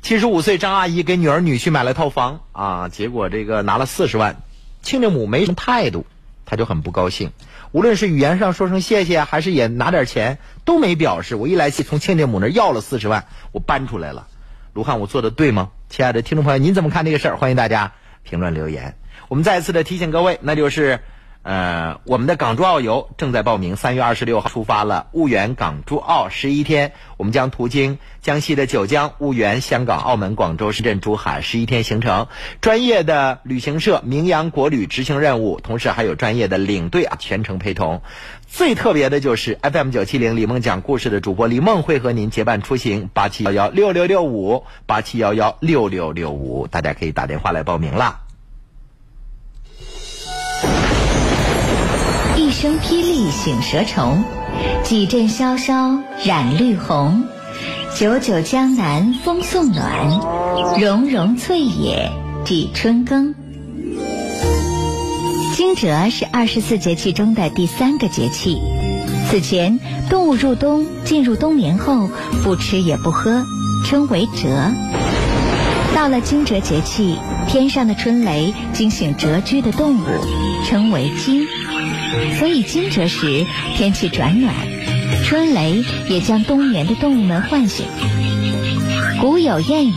[0.00, 4.36] 七十五岁张阿姨给女儿女婿买了套房啊，结果这个拿了四十万，
[4.82, 6.06] 亲家母没什么态度，
[6.46, 7.32] 他就很不高兴。
[7.72, 11.36] 无论是语言上说声谢谢，还是也拿点钱，都没表示。
[11.36, 14.28] 我一来气，从亲家母那要了四十万，我搬出来了。
[14.72, 15.70] 卢汉，我做的对吗？
[15.90, 17.36] 亲爱的听众朋友，您怎么看这个事儿？
[17.36, 17.92] 欢迎大家
[18.22, 18.96] 评论留言。
[19.28, 21.00] 我们再次的提醒各位，那就是。
[21.48, 32.26] 呃，我们的港珠澳游正在报名，三月二十六号出发了，婺源港珠澳十一天，我们将途经江西的九江、婺源、香港、澳门、广州、深圳、珠海，十一天行程。
[32.60, 38.02] 专业的旅行社名扬国旅执行任务，同时还有专业的领队啊全程陪同。
[38.46, 48.27] 最特别的就是 FM 九七零李梦讲故事的主播李梦会和您结伴出行，八七幺幺六六六五八七幺幺六六六五，大家可以打电话来报名啦。
[52.60, 54.24] 声霹雳醒蛇虫，
[54.82, 57.22] 几阵萧萧染绿红。
[57.94, 59.86] 久久江南风送暖，
[60.80, 62.10] 融融翠野
[62.44, 63.32] 寄春耕。
[65.54, 68.58] 惊蛰是二十四节气中的第三个节气，
[69.30, 69.78] 此前，
[70.10, 72.10] 动物入冬进入冬眠后
[72.42, 73.44] 不吃也不喝，
[73.86, 74.48] 称为蛰。
[75.94, 80.06] 到了惊蛰节气，天上的春雷惊醒蛰居的动物，
[80.66, 81.46] 称为惊。
[82.38, 83.44] 所以惊蛰时
[83.76, 84.54] 天气转暖，
[85.24, 87.86] 春雷也将冬眠的动物们唤醒。
[89.20, 89.92] 古有谚语：“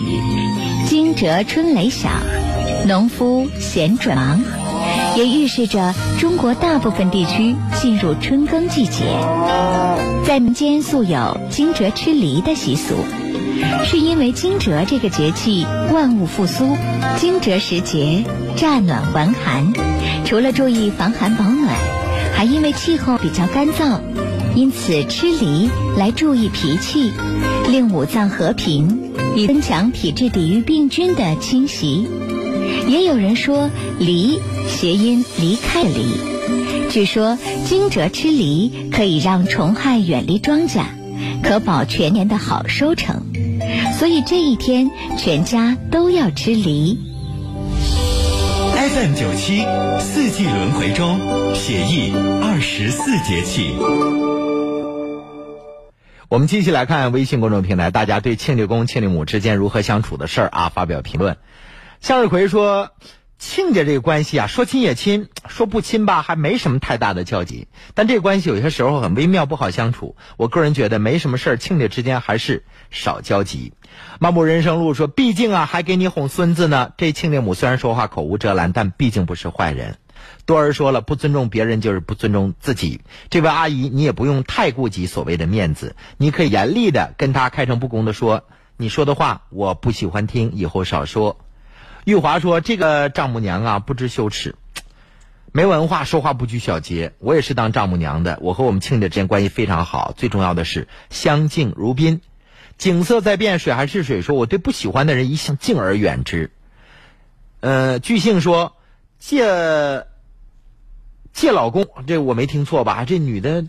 [0.87, 2.11] 惊蛰春雷响，
[2.87, 4.41] 农夫闲转忙”，
[5.15, 9.03] 也预示着中国大部分地区进入春耕季节。
[10.25, 12.95] 在民间素有惊蛰吃梨的习俗，
[13.85, 16.75] 是因为惊蛰这个节气万物复苏，
[17.17, 18.23] 惊蛰时节
[18.55, 19.71] 乍暖还寒，
[20.25, 21.75] 除了注意防寒保暖，
[22.41, 23.99] 还因为气候比较干燥，
[24.55, 27.11] 因此吃梨来注意脾气，
[27.69, 32.07] 令五脏和平，以增强体质抵御病菌的侵袭。
[32.87, 33.69] 也有人说
[33.99, 36.89] 梨谐音离开的离。
[36.89, 37.37] 据说
[37.67, 40.85] 惊蛰吃梨可以让虫害远离庄稼，
[41.43, 43.21] 可保全年的好收成。
[43.99, 46.97] 所以这一天全家都要吃梨。
[48.93, 49.65] FM 九七
[50.01, 52.13] 四季轮回中写意
[52.43, 53.73] 二十四节气。
[56.27, 61.37] 我们继续来看微信公众平台，大家对庆历公、庆历母之间如何相处的事儿啊发表评论。
[62.01, 62.89] 向日葵说
[63.41, 67.67] ：“亲家这个关系啊，说亲也亲，说不亲吧，还没什么太大的交集。
[67.95, 70.15] 但这个关系有些时候很微妙，不好相处。
[70.37, 73.73] 我个人觉得没什么事儿，亲家之间还是少交集。”
[74.21, 76.93] 漫步人生路说：“毕竟啊，还给你哄孙子呢。
[76.97, 79.97] 这亲家母虽然说话口无遮拦，但毕竟不是坏人。”
[80.45, 83.01] 多儿说了，不尊重别人就是不尊重自己。
[83.31, 88.43] 这位阿姨，你也不用太顾及所谓的面子，你可以严厉的跟她开诚布公的说
[88.77, 91.39] ：“你说的话我不喜欢听，以后少说。”
[92.03, 94.55] 玉华说：“这个丈母娘啊，不知羞耻，
[95.51, 97.13] 没文化，说话不拘小节。
[97.19, 102.21] 我也是当丈母娘的，我和我们亲家之间关系非常好，最重要的是相敬如宾。
[102.79, 104.23] 景色在变，水还是水。
[104.23, 106.49] 说我对不喜欢的人一向敬而远之。
[107.59, 108.75] 呃，巨杏说
[109.19, 110.07] 借
[111.33, 113.05] 借老公，这我没听错吧？
[113.05, 113.65] 这女的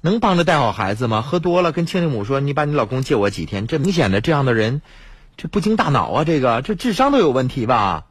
[0.00, 1.22] 能帮着带好孩子吗？
[1.22, 4.82] 喝多了跟亲家母说：‘你把你老公借我几天。’这明显的这样的人。”
[5.40, 6.24] 这不经大脑啊！
[6.24, 8.04] 这个这智商都有问题吧？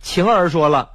[0.00, 0.92] 晴儿说了，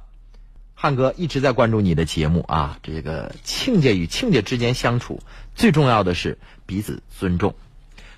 [0.74, 2.80] 汉哥一直在关注你的节目啊。
[2.82, 5.20] 这个亲家与亲家之间相处，
[5.54, 7.54] 最重要的是彼此尊重。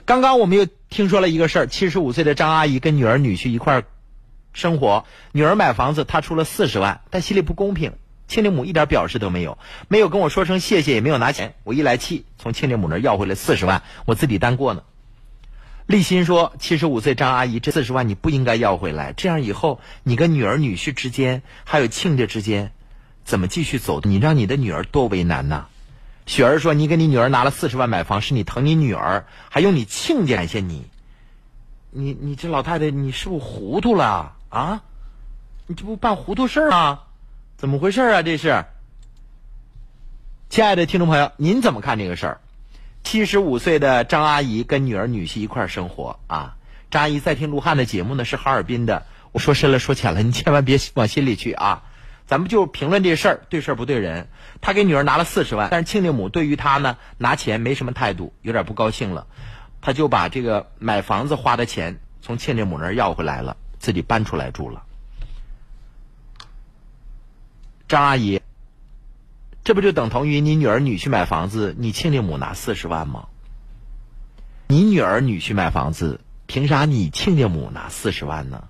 [0.06, 3.84] 刚刚我们又听说了一个事儿：七十五岁的张阿姨跟女儿女婿一块儿
[4.54, 7.92] 生活，女儿买房子，她出了四十万，但心里不公平。
[8.26, 11.56] 亲家母一点表示都没有，没有跟我说声谢谢，也没有拿钱。
[11.64, 14.82] 我一来气，从亲家母那要回来四十万，我自己单过呢。
[15.90, 22.70] 立新说：“七十五岁张阿姨，这四十万你不应该要回来，这样以后你跟女儿女婿之间，还有亲家之间，
[23.24, 24.00] 怎么继续走？
[24.04, 25.66] 你让你的女儿多为难呐！”
[26.26, 30.86] 雪儿说：“你给你女儿拿了四十万买房，是你疼你女儿，还用你亲家感谢你。
[31.90, 34.82] 你你这老太太，你是不是糊涂了啊？
[35.66, 37.00] 你这不办糊涂事儿吗？
[37.56, 38.22] 怎么回事啊？
[38.22, 38.64] 这是。”
[40.50, 42.40] 亲爱的听众朋友，您怎么看这个事儿？
[43.02, 46.56] 七十五岁的张阿姨跟女儿女婿一块儿生活啊。
[46.90, 49.06] 张阿姨在听卢汉的节目呢，是哈尔滨的。
[49.32, 51.84] 我说深了说浅了，你千万别往心里去啊。
[52.26, 54.28] 咱们就评论这事儿，对事儿不对人。
[54.60, 59.26] 他给女儿拿了四十万，但是亲家母对于他呢拿钱没什么态度，有点不高兴了。
[59.80, 64.82] 他就把这个买房子花的钱从亲家母那儿要回来了，自己搬出来住了。
[67.88, 68.40] 张阿姨。
[69.70, 73.28] 这不就等同于你女儿女婿买房子，你亲家母拿四十万吗？
[74.66, 78.66] 你女儿女婿买房子，凭啥你亲家母拿四十万呢？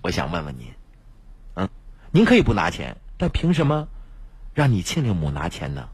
[0.00, 0.68] 我想问问您，
[1.52, 1.68] 嗯，
[2.12, 3.88] 您可以不拿钱，但凭什么
[4.54, 5.90] 让你亲家母拿钱呢？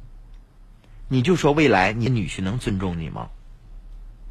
[1.08, 3.30] 你就说未来你女婿能尊重你吗？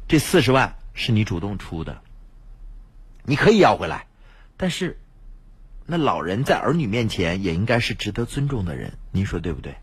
[0.08, 2.00] 这四十万是你主动出的，
[3.24, 4.06] 你可以要回来，
[4.56, 4.98] 但是
[5.84, 9.76] 那老人在儿女面前也应该是值得尊重的人，您说对不对？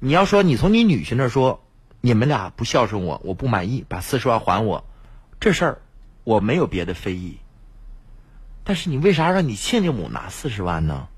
[0.00, 1.64] 你要说你从你女婿那说，
[2.00, 4.84] 你们俩不孝顺我，我不满意，把四十万还我，
[5.40, 5.82] 这事儿
[6.24, 7.38] 我没有别的非议。
[8.62, 11.08] 但是你为啥让你亲家母拿四十万呢？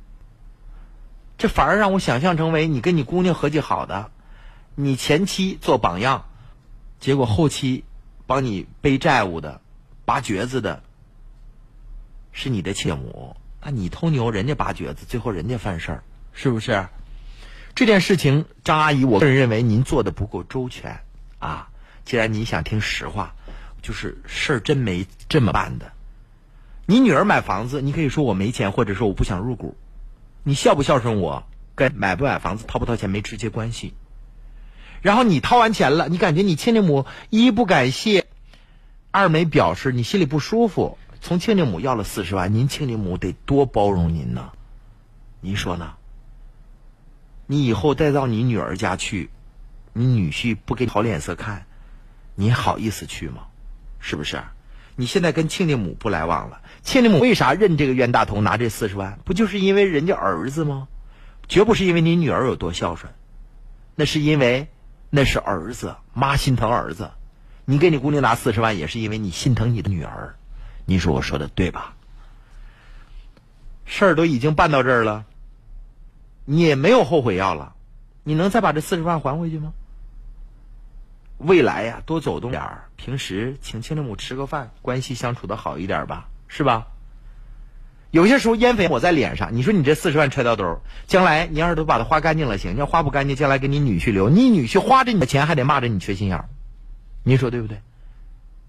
[1.37, 4.11] 这反而让我想象成为你跟你姑娘合计好的，
[4.75, 6.25] 你前妻做榜样，
[7.01, 7.85] 结果后期
[8.27, 9.61] 帮你背债务的、
[10.05, 10.83] 拔橛子的，
[12.33, 13.37] 是你的亲母。
[13.63, 16.89] 那你偷牛，人家拔橛子，最后人家犯事儿，是不是？
[17.75, 21.01] 这件事情，张阿姨，我个人认为您做的不够周全
[21.39, 21.69] 啊！
[22.05, 23.35] 既然你想听实话，
[23.83, 25.93] 就是事儿真没这么办的。
[26.87, 29.77] 你女儿买房子，你可以说我没钱，或者说我不想入股。
[30.43, 31.45] 你孝不孝顺我，
[31.75, 33.95] 跟买不买房子、掏不掏钱没直接关系。
[35.01, 38.27] 然后你掏完钱了，你感觉你亲家母一不感谢，
[39.11, 44.51] 二没表示，你心里不舒服，从亲家母要了四十万，您亲家母得多包容您呢？
[45.41, 45.95] 您说呢？
[47.51, 49.29] 你以后再到你女儿家去，
[49.93, 51.67] 你女婿不给你好脸色看，
[52.37, 53.49] 你好意思去吗？
[53.99, 54.41] 是不是？
[54.95, 59.19] 你现在跟亲家母不来往了，亲家母为啥认这个冤大头拿这四十万？
[59.25, 60.87] 不就是因为人家儿子吗？
[61.49, 63.13] 绝不是因为你女儿有多孝顺，
[63.97, 64.69] 那是因为
[65.11, 67.11] 那是儿子，妈心疼儿子。
[67.65, 70.37] 你给你姑娘拿四十万，也是因为你心疼你的女儿。
[70.87, 71.97] 你说我说的对吧？
[73.87, 75.25] 事儿都已经办到这儿了，
[76.53, 77.75] 你也没有后悔药了，
[78.25, 79.73] 你能再把这四十万还回去吗？
[81.39, 86.89] 未来呀，多走动点儿，平时请亲家母吃个饭，关系相处的好一点吧，是吧？
[88.11, 96.49] 有些时候烟粉抹在脸上，你说你这四十万揣到兜儿，将来你要是都把它花干净了行，你要花不干净，将来给你女婿留，你女婿花着你的钱还得骂着你缺心眼儿，
[97.23, 97.81] 您说对不对？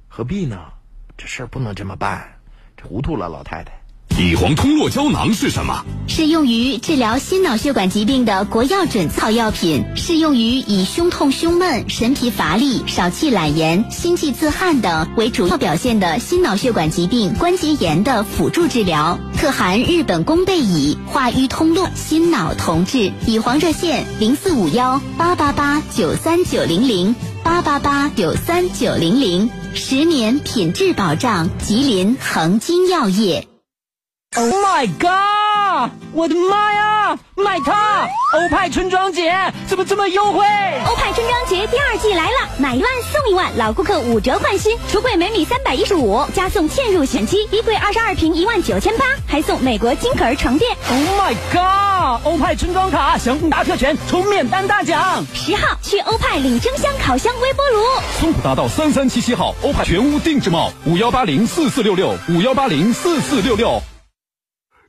[0.07, 0.71] 何必呢？
[1.17, 2.37] 这事儿不能这么办，
[2.83, 3.80] 糊涂了，老太太。
[4.21, 5.83] 乙黄通络胶囊是什么？
[6.07, 19.17] 是用于治疗心脑血管疾病的国药准草药品，适用于以胸痛、胸闷、神疲乏力、少气懒言、心悸自汗等为主要表现的心脑血管疾病关节炎的辅助治疗。
[19.35, 23.11] 特含日本宫贝乙，化瘀通络，心脑同治。
[23.25, 33.47] 乙黄热线零四五幺八八八九三九零零八八八九三九零零，十年品质保障，吉林恒金药业。
[34.37, 35.91] Oh my god！
[36.13, 38.07] 我的妈呀，买它！
[38.33, 39.29] 欧派春装节
[39.67, 40.45] 怎么这么优惠？
[40.87, 50.77] 欧派春装节第二季来了，买一万送一万，老顾客五折换新，橱柜每米三百一十五，加送嵌入选机，衣柜二十二平一万九千八，还送美国金可儿床垫。
[50.89, 52.25] Oh my god！
[52.25, 55.25] 欧派春装卡享大特权，抽免单大奖。
[55.33, 57.83] 十号去欧派领蒸箱、烤箱、微波炉。
[58.21, 63.81] 松浦大道三三七七号欧派全屋定制帽五幺八零四四六六五幺八零四四六六。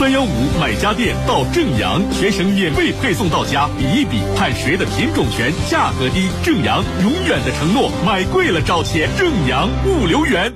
[0.00, 0.28] 三幺五
[0.58, 6.30] 买家电到正阳，全省免费配送到家，比一比看谁的品种全，价格低。
[6.42, 9.10] 正阳永远的承诺，买贵了找钱。
[9.18, 10.54] 正阳物流园。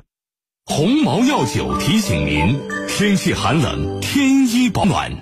[0.64, 5.12] 鸿茅药酒提醒您：天气寒冷，添衣保暖。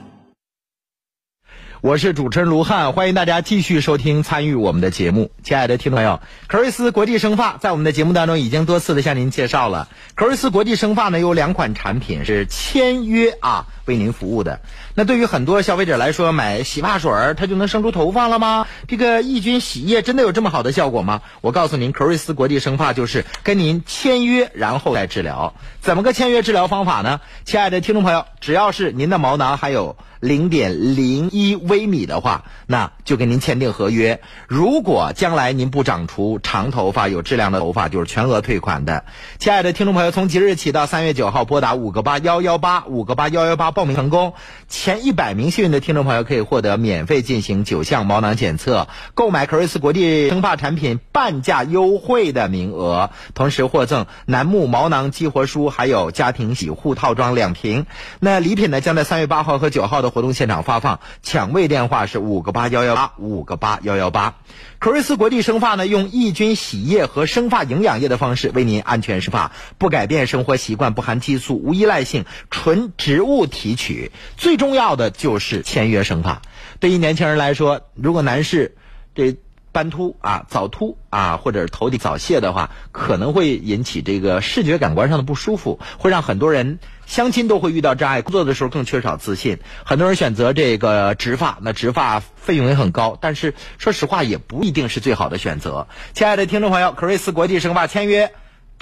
[1.81, 5.33] 我是主持人卢汉，欢迎大家继续收听参与我们的节目。
[5.43, 9.89] 亲爱的听众朋友，可瑞斯国际生发在我们的节目当中已经多次的向您介绍了。
[10.15, 14.61] 可瑞斯国际生发呢有两款产品是签约啊为您服务的。
[14.95, 18.67] 那对于很多消费者来说，买洗发水儿它就能生出头发了吗？
[18.89, 21.23] 这个抑菌洗液真的有这么好的效果吗？
[21.41, 25.55] 我告诉您，可瑞斯国际生发就是跟您签约然后再治疗。
[25.81, 27.21] 怎么个签约治疗方法呢？
[27.45, 34.21] 亲爱的听众朋友，只要是您的毛囊还有零点零一微米的话，那就跟您签订合约。
[34.47, 39.05] 如果将来您不长出长头发、有质量的头发，就是全额退款的。
[39.41, 44.35] 亲爱的听众朋友，从即日起到三月九号，拨打五个八幺幺八五个八幺幺八报名成功，
[44.69, 57.87] 前一百名幸运的听众朋友可以获得免费进行九项毛囊检测，购买可瑞斯国际生发产品半价优惠的名额，同时获赠楠木毛囊激活梳，还有家庭洗护套装两瓶。
[58.21, 64.35] 那礼品呢，将在三月八号和九号的活动现场发放，抢位电话是五个八幺幺八五个八幺幺八。
[64.79, 74.11] 可瑞斯国际生发呢，用抑菌洗液和生发营养液的方式为您安全生发，不改变生活习惯，不含激素，无依赖性，纯植物提取。
[74.37, 76.43] 最重要的就是签约生发。
[76.81, 78.75] 对于年轻人来说，如果男士
[79.15, 79.37] 这
[79.71, 89.61] 斑秃啊、早秃啊，或者头顶早泄的话，可能会引起这个视觉感官上的不舒服，会让很多人相亲都会遇到障碍，工作的时候更缺少自信。
[89.85, 95.87] 很多人选择这个植发，那植发费用也很高，但是说实话也不一定是最好的选择。
[96.13, 98.33] 亲爱的听众朋友，可瑞斯国际生发签约。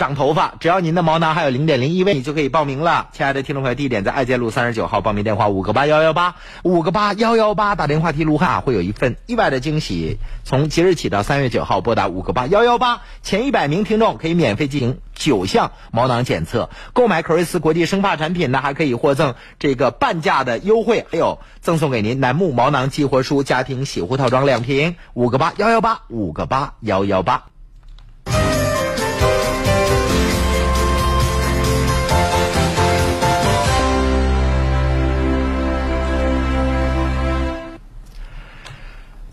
[0.01, 3.09] 长头发，只要您的毛囊还有零点零一位，你就可以报名了。
[3.12, 10.16] 亲爱的听众朋友，地点在爱建路三十九号，报名电话五个八幺幺八五个八幺幺八，打电话提卢汉会有一份意外的惊喜。
[10.42, 16.70] 从即日起到三月九号，拨打五个八幺幺八，前一百名听众可以免费进行九项毛囊检测。
[16.94, 24.96] 购买可瑞斯国际生发产品呢，还可以获赠这个半价的优惠，还有赠送给您楠木毛囊激活梳家庭洗护套装两瓶。
[25.12, 27.44] 五个八幺幺八，五个八幺幺八。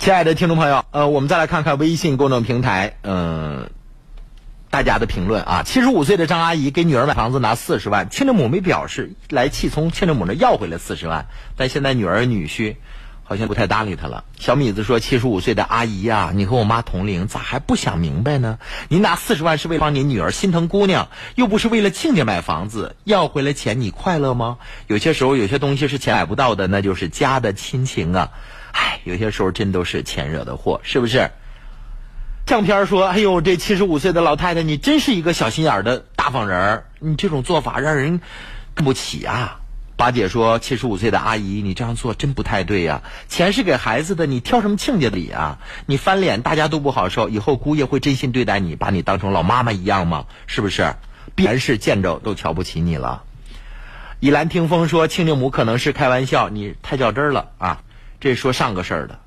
[0.08, 3.70] 亲爱的听众朋友，呃，我们再来看看微信公众平台，嗯、
[4.70, 5.64] 大家的评论啊。
[5.64, 11.28] 七十五岁的张阿姨给女儿买房子拿四十万，亲家母没表示，来气从亲家母那要回来四十万，
[11.58, 12.78] 但现在女儿女婿
[13.26, 14.24] 好像不太搭理她了。
[14.40, 18.60] 小米子说：“七十五岁的阿姨呀、你和我妈同龄，咋还不想明白呢？
[18.88, 24.58] 您拿四十万是为了帮您女儿心疼姑娘，又不是为了亲家买房子，要回来钱你快乐吗？
[24.88, 28.30] 有些时候有些东西是钱买不到的，那就是家的亲情啊。
[28.78, 31.32] 唉，有些时候真都是钱惹的祸，是不是？
[32.46, 38.22] 相片说：“哎呦，这七十五岁的老太太，你真是一个小心眼的大方人儿，你这种做法让人
[38.76, 39.62] 看不起啊。”
[39.98, 45.58] 八姐说：“七十五岁的阿姨，你这样做真不太对呀、钱是给孩子的，你挑什么亲家的理啊？
[45.88, 47.30] 你翻脸，大家都不好受。
[47.30, 50.26] 以后姑爷会真心对待你，把你当成老妈妈一样吗？
[50.46, 50.94] 是不是？
[51.34, 53.24] 必然是见着都瞧不起你了。”
[54.22, 57.82] 以兰听风说：“亲家母可能是开玩笑，你太较真了啊！
[58.20, 59.20] 这说上个事儿的，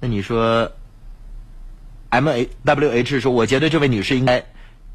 [0.00, 0.72] 那你说
[2.10, 4.44] M A W H 说，我觉得这位女士应该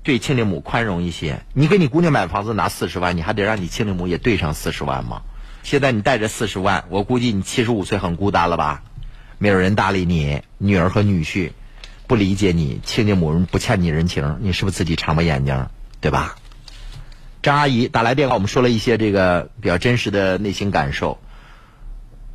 [0.04, 1.42] 对亲家母宽容一些。
[1.54, 5.22] 你给你姑娘买房子拿四十万，你还得让你亲家母也对上四十万吗？
[5.64, 8.84] 现在你带着四十万，我估计你七十五岁很孤单了吧？
[9.38, 11.52] 没有人搭理你，女儿和女婿
[12.08, 15.68] 不理解你，亲家母人不欠你人情，你是不是自己长巴眼睛，
[16.00, 16.36] 对吧？
[17.42, 21.20] 张阿姨打来电话，我们说了一些这个比较真实的内心感受。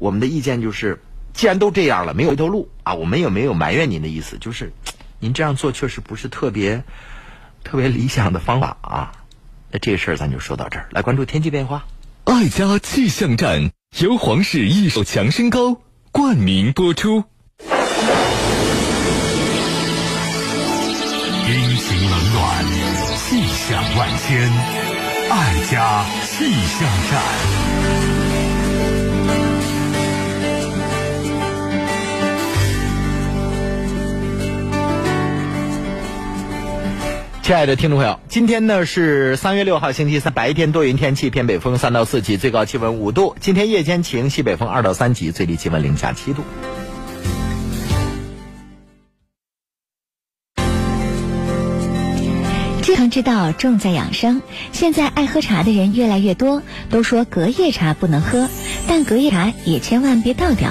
[0.01, 0.99] 我们的意见就是，
[1.35, 4.73] 既然都这样了，没有回头路啊，我们也没有埋怨您的意思，就是
[5.21, 6.83] 您这样做确实不是特别
[7.63, 9.13] 特别理想的方法啊。
[9.71, 11.85] 那这事儿咱就说到这儿，来关注天气变化。
[12.25, 17.25] 爱家气象站由皇室益寿强身膏冠名播出。
[17.59, 17.67] 阴
[21.77, 22.65] 晴冷暖，
[23.19, 24.51] 气象万千，
[25.31, 27.70] 爱家气象站。
[37.51, 43.35] 亲爱的听众朋友，今天呢是三月六号星期三，白天多云天气，偏北风三到四级，最高气温五度。
[43.41, 46.45] 今天夜间晴，西北风二到三级，最低气温零下七度。
[53.11, 54.43] 之道重在养生。
[54.73, 58.49] 现在爱喝茶的人越来越多，都说隔夜茶不能喝，
[58.87, 60.71] 但隔夜茶也千万别倒掉，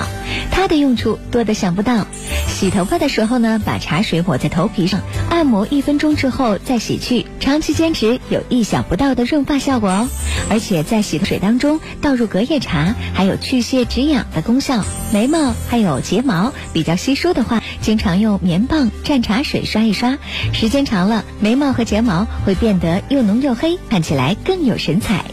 [0.52, 2.08] 它的用处多得想不到。
[2.48, 10.08] 洗头发的时候呢，把茶水抹在头皮上，按摩一分钟之后再洗去，长期坚持有意想不到的润发效果哦。
[10.50, 14.84] 而且在洗头水当中倒入隔夜茶，还有去屑止痒的功效。
[15.14, 20.18] 眉毛还有睫毛比较稀疏的话，经常用棉棒蘸茶水刷一刷，
[20.54, 25.26] 时间长了，眉毛和睫毛会变得又浓又黑，看起来更有神采。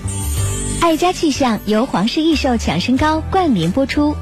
[0.81, 4.15] 爱家气象由皇氏益寿强身膏冠名播出。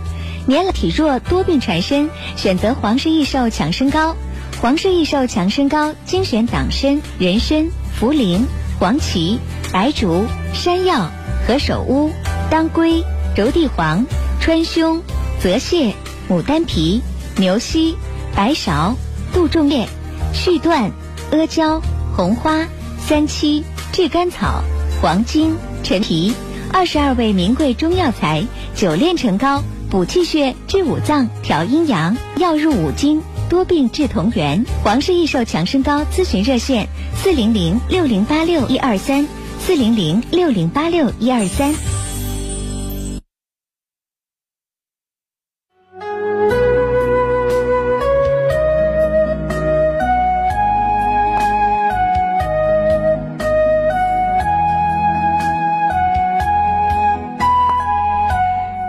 [0.46, 4.14] 年老体弱多病缠身，选择皇氏益寿强身膏。
[4.60, 7.70] 皇氏益寿强身膏精选党参、人参、
[8.00, 8.40] 茯苓、
[8.78, 9.38] 黄芪、
[9.72, 11.10] 白术、山药、
[11.46, 12.10] 何首乌、
[12.50, 13.02] 当归、
[13.36, 14.06] 柔地黄、
[14.40, 15.00] 川芎、
[15.40, 15.92] 泽泻、
[16.28, 17.02] 牡丹皮、
[17.36, 17.96] 牛膝、
[18.34, 18.94] 白芍、
[19.32, 19.88] 杜仲叶、
[20.32, 20.92] 续断、
[21.30, 21.82] 阿胶、
[22.16, 22.64] 红花、
[22.98, 24.62] 三七、炙甘草、
[25.02, 26.32] 黄精、陈皮，
[26.72, 28.44] 二十二味名贵中药材，
[28.76, 29.60] 久炼成膏，
[29.90, 34.64] 补气血、治五脏、调阴阳，药入五经，多病治同源。
[34.84, 39.26] 皇氏益寿强身膏咨询热线：四零零六零八六一二三，
[39.58, 41.74] 四零零六零八六一二三。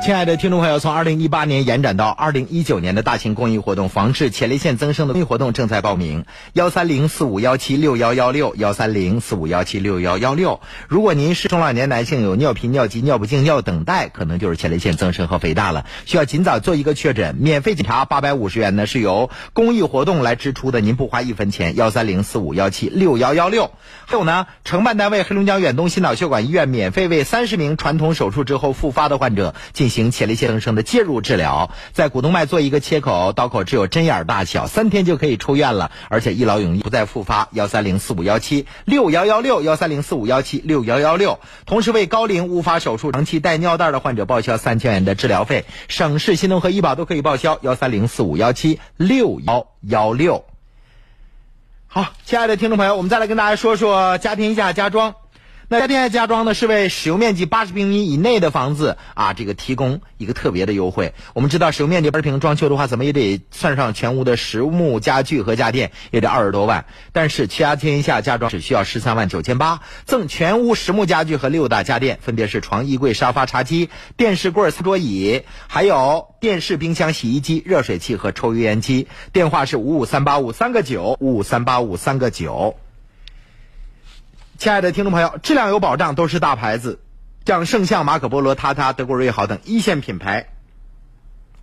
[0.05, 6.25] 亲爱的听众朋友，从二零一八年延展到二零一九年的大型公益活动，防治前列腺增生的公益活动正在报名。
[6.53, 10.61] 幺三零四五幺七六幺幺六，幺三零四五幺七六幺幺六。
[10.87, 17.35] 如果您是中老年男性，有尿频、尿急、尿不尽、尿等待，可能就是前列腺增生和肥大了，需要尽早做一个确诊。
[17.39, 21.75] 免费检查八百五十元呢，是由公益活动来支出的，您不花一分钱。
[21.75, 23.71] 幺三零四五幺七六幺幺六。
[24.05, 37.47] 还有呢，承办单位黑龙江远东心脑血管医院免费为三十名传统手术之后复发的患者进行行前列腺增生的介入治疗，在股动脉做一个切口，刀口只有针眼大小，三天就可以出院了，而且一劳永逸，不再复发。
[37.51, 41.39] 幺三零四五幺七六幺幺六，幺三零四五幺七六幺幺六。
[41.65, 47.57] 同时为高龄无法手术、长期带尿袋的患者报销三千元的治疗费，省市新农合医保都可以报销。
[47.61, 50.43] 幺三零四五幺七六幺幺六。
[51.87, 55.15] 好，亲爱的听众朋友，我们再来跟大家说说家庭一下家装。
[55.67, 61.15] 那家电家装呢，是为使用面积八十平米以内的房子啊，这个提供一个特别的优惠。
[61.33, 66.85] 我们知道，使用面积八十平装修的话，怎么也得算上全屋的实木家具和家电，也得二十多万。
[67.13, 79.07] 但是家天下家装只需要十三万九千八，赠全屋实木家具和六大家电，分别是床、衣柜、沙发、茶几、电视柜、餐桌椅，还有电视、冰箱、洗衣机、热水器和抽油烟机。
[79.33, 82.75] 电话是五五三八五三个九，五五三八五三个九。
[84.57, 87.01] 亲爱的听众朋友，质量有保障，都是大牌子，
[87.45, 90.47] 像圣象、马可波罗、他他、德国瑞豪等一线品牌，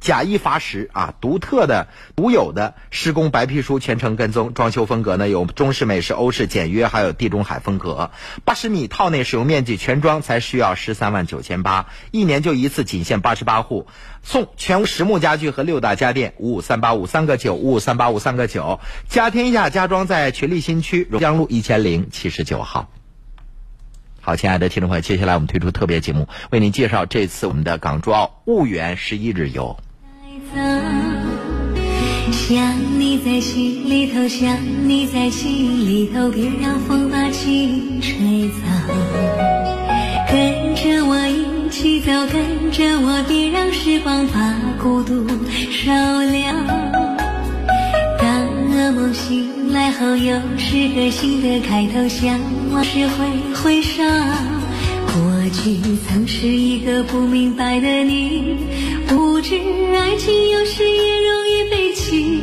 [0.02, 1.14] 假一罚十啊！
[1.20, 1.86] 独特的、
[2.16, 8.10] 独有的施工白皮书全程跟踪，装修风格呢有中式、美式、欧式、简约，还有地中海风格。
[8.44, 13.86] 八十米套内使用面积全装才需要十三万九千八，一年就一次，仅限八十八户，
[14.24, 18.80] 送全屋实木家具和六大家电，五五三八五三个九，五五三八五三个九。
[19.08, 22.90] 家天下家装在群力新区榕江路一千零七十九号。
[24.20, 29.76] 好，亲爱的听众朋友，接下来我们推出特别节目，为您介绍这次我们的港珠澳婺源十一日游。
[32.32, 38.56] 想你在心里头，想你在心里头，别让风把情吹走。
[40.30, 45.26] 跟着我一起走，跟着我，别让时光把孤独
[45.70, 46.66] 烧了。
[48.18, 52.38] 当噩梦醒来后，又是个新的开头，向
[52.70, 54.02] 往事挥挥手。
[55.12, 55.20] 过
[55.52, 55.76] 去
[56.08, 58.56] 曾是一个不明白的你，
[59.06, 59.56] 不知
[59.94, 62.40] 爱情有时也容易被弃。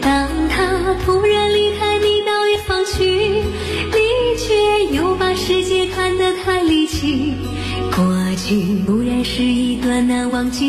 [0.00, 3.98] 当他突然离开你到远方去，你
[4.38, 7.34] 却又把世界看得太离奇。
[7.94, 8.06] 过
[8.36, 10.64] 去固然是一段难忘记。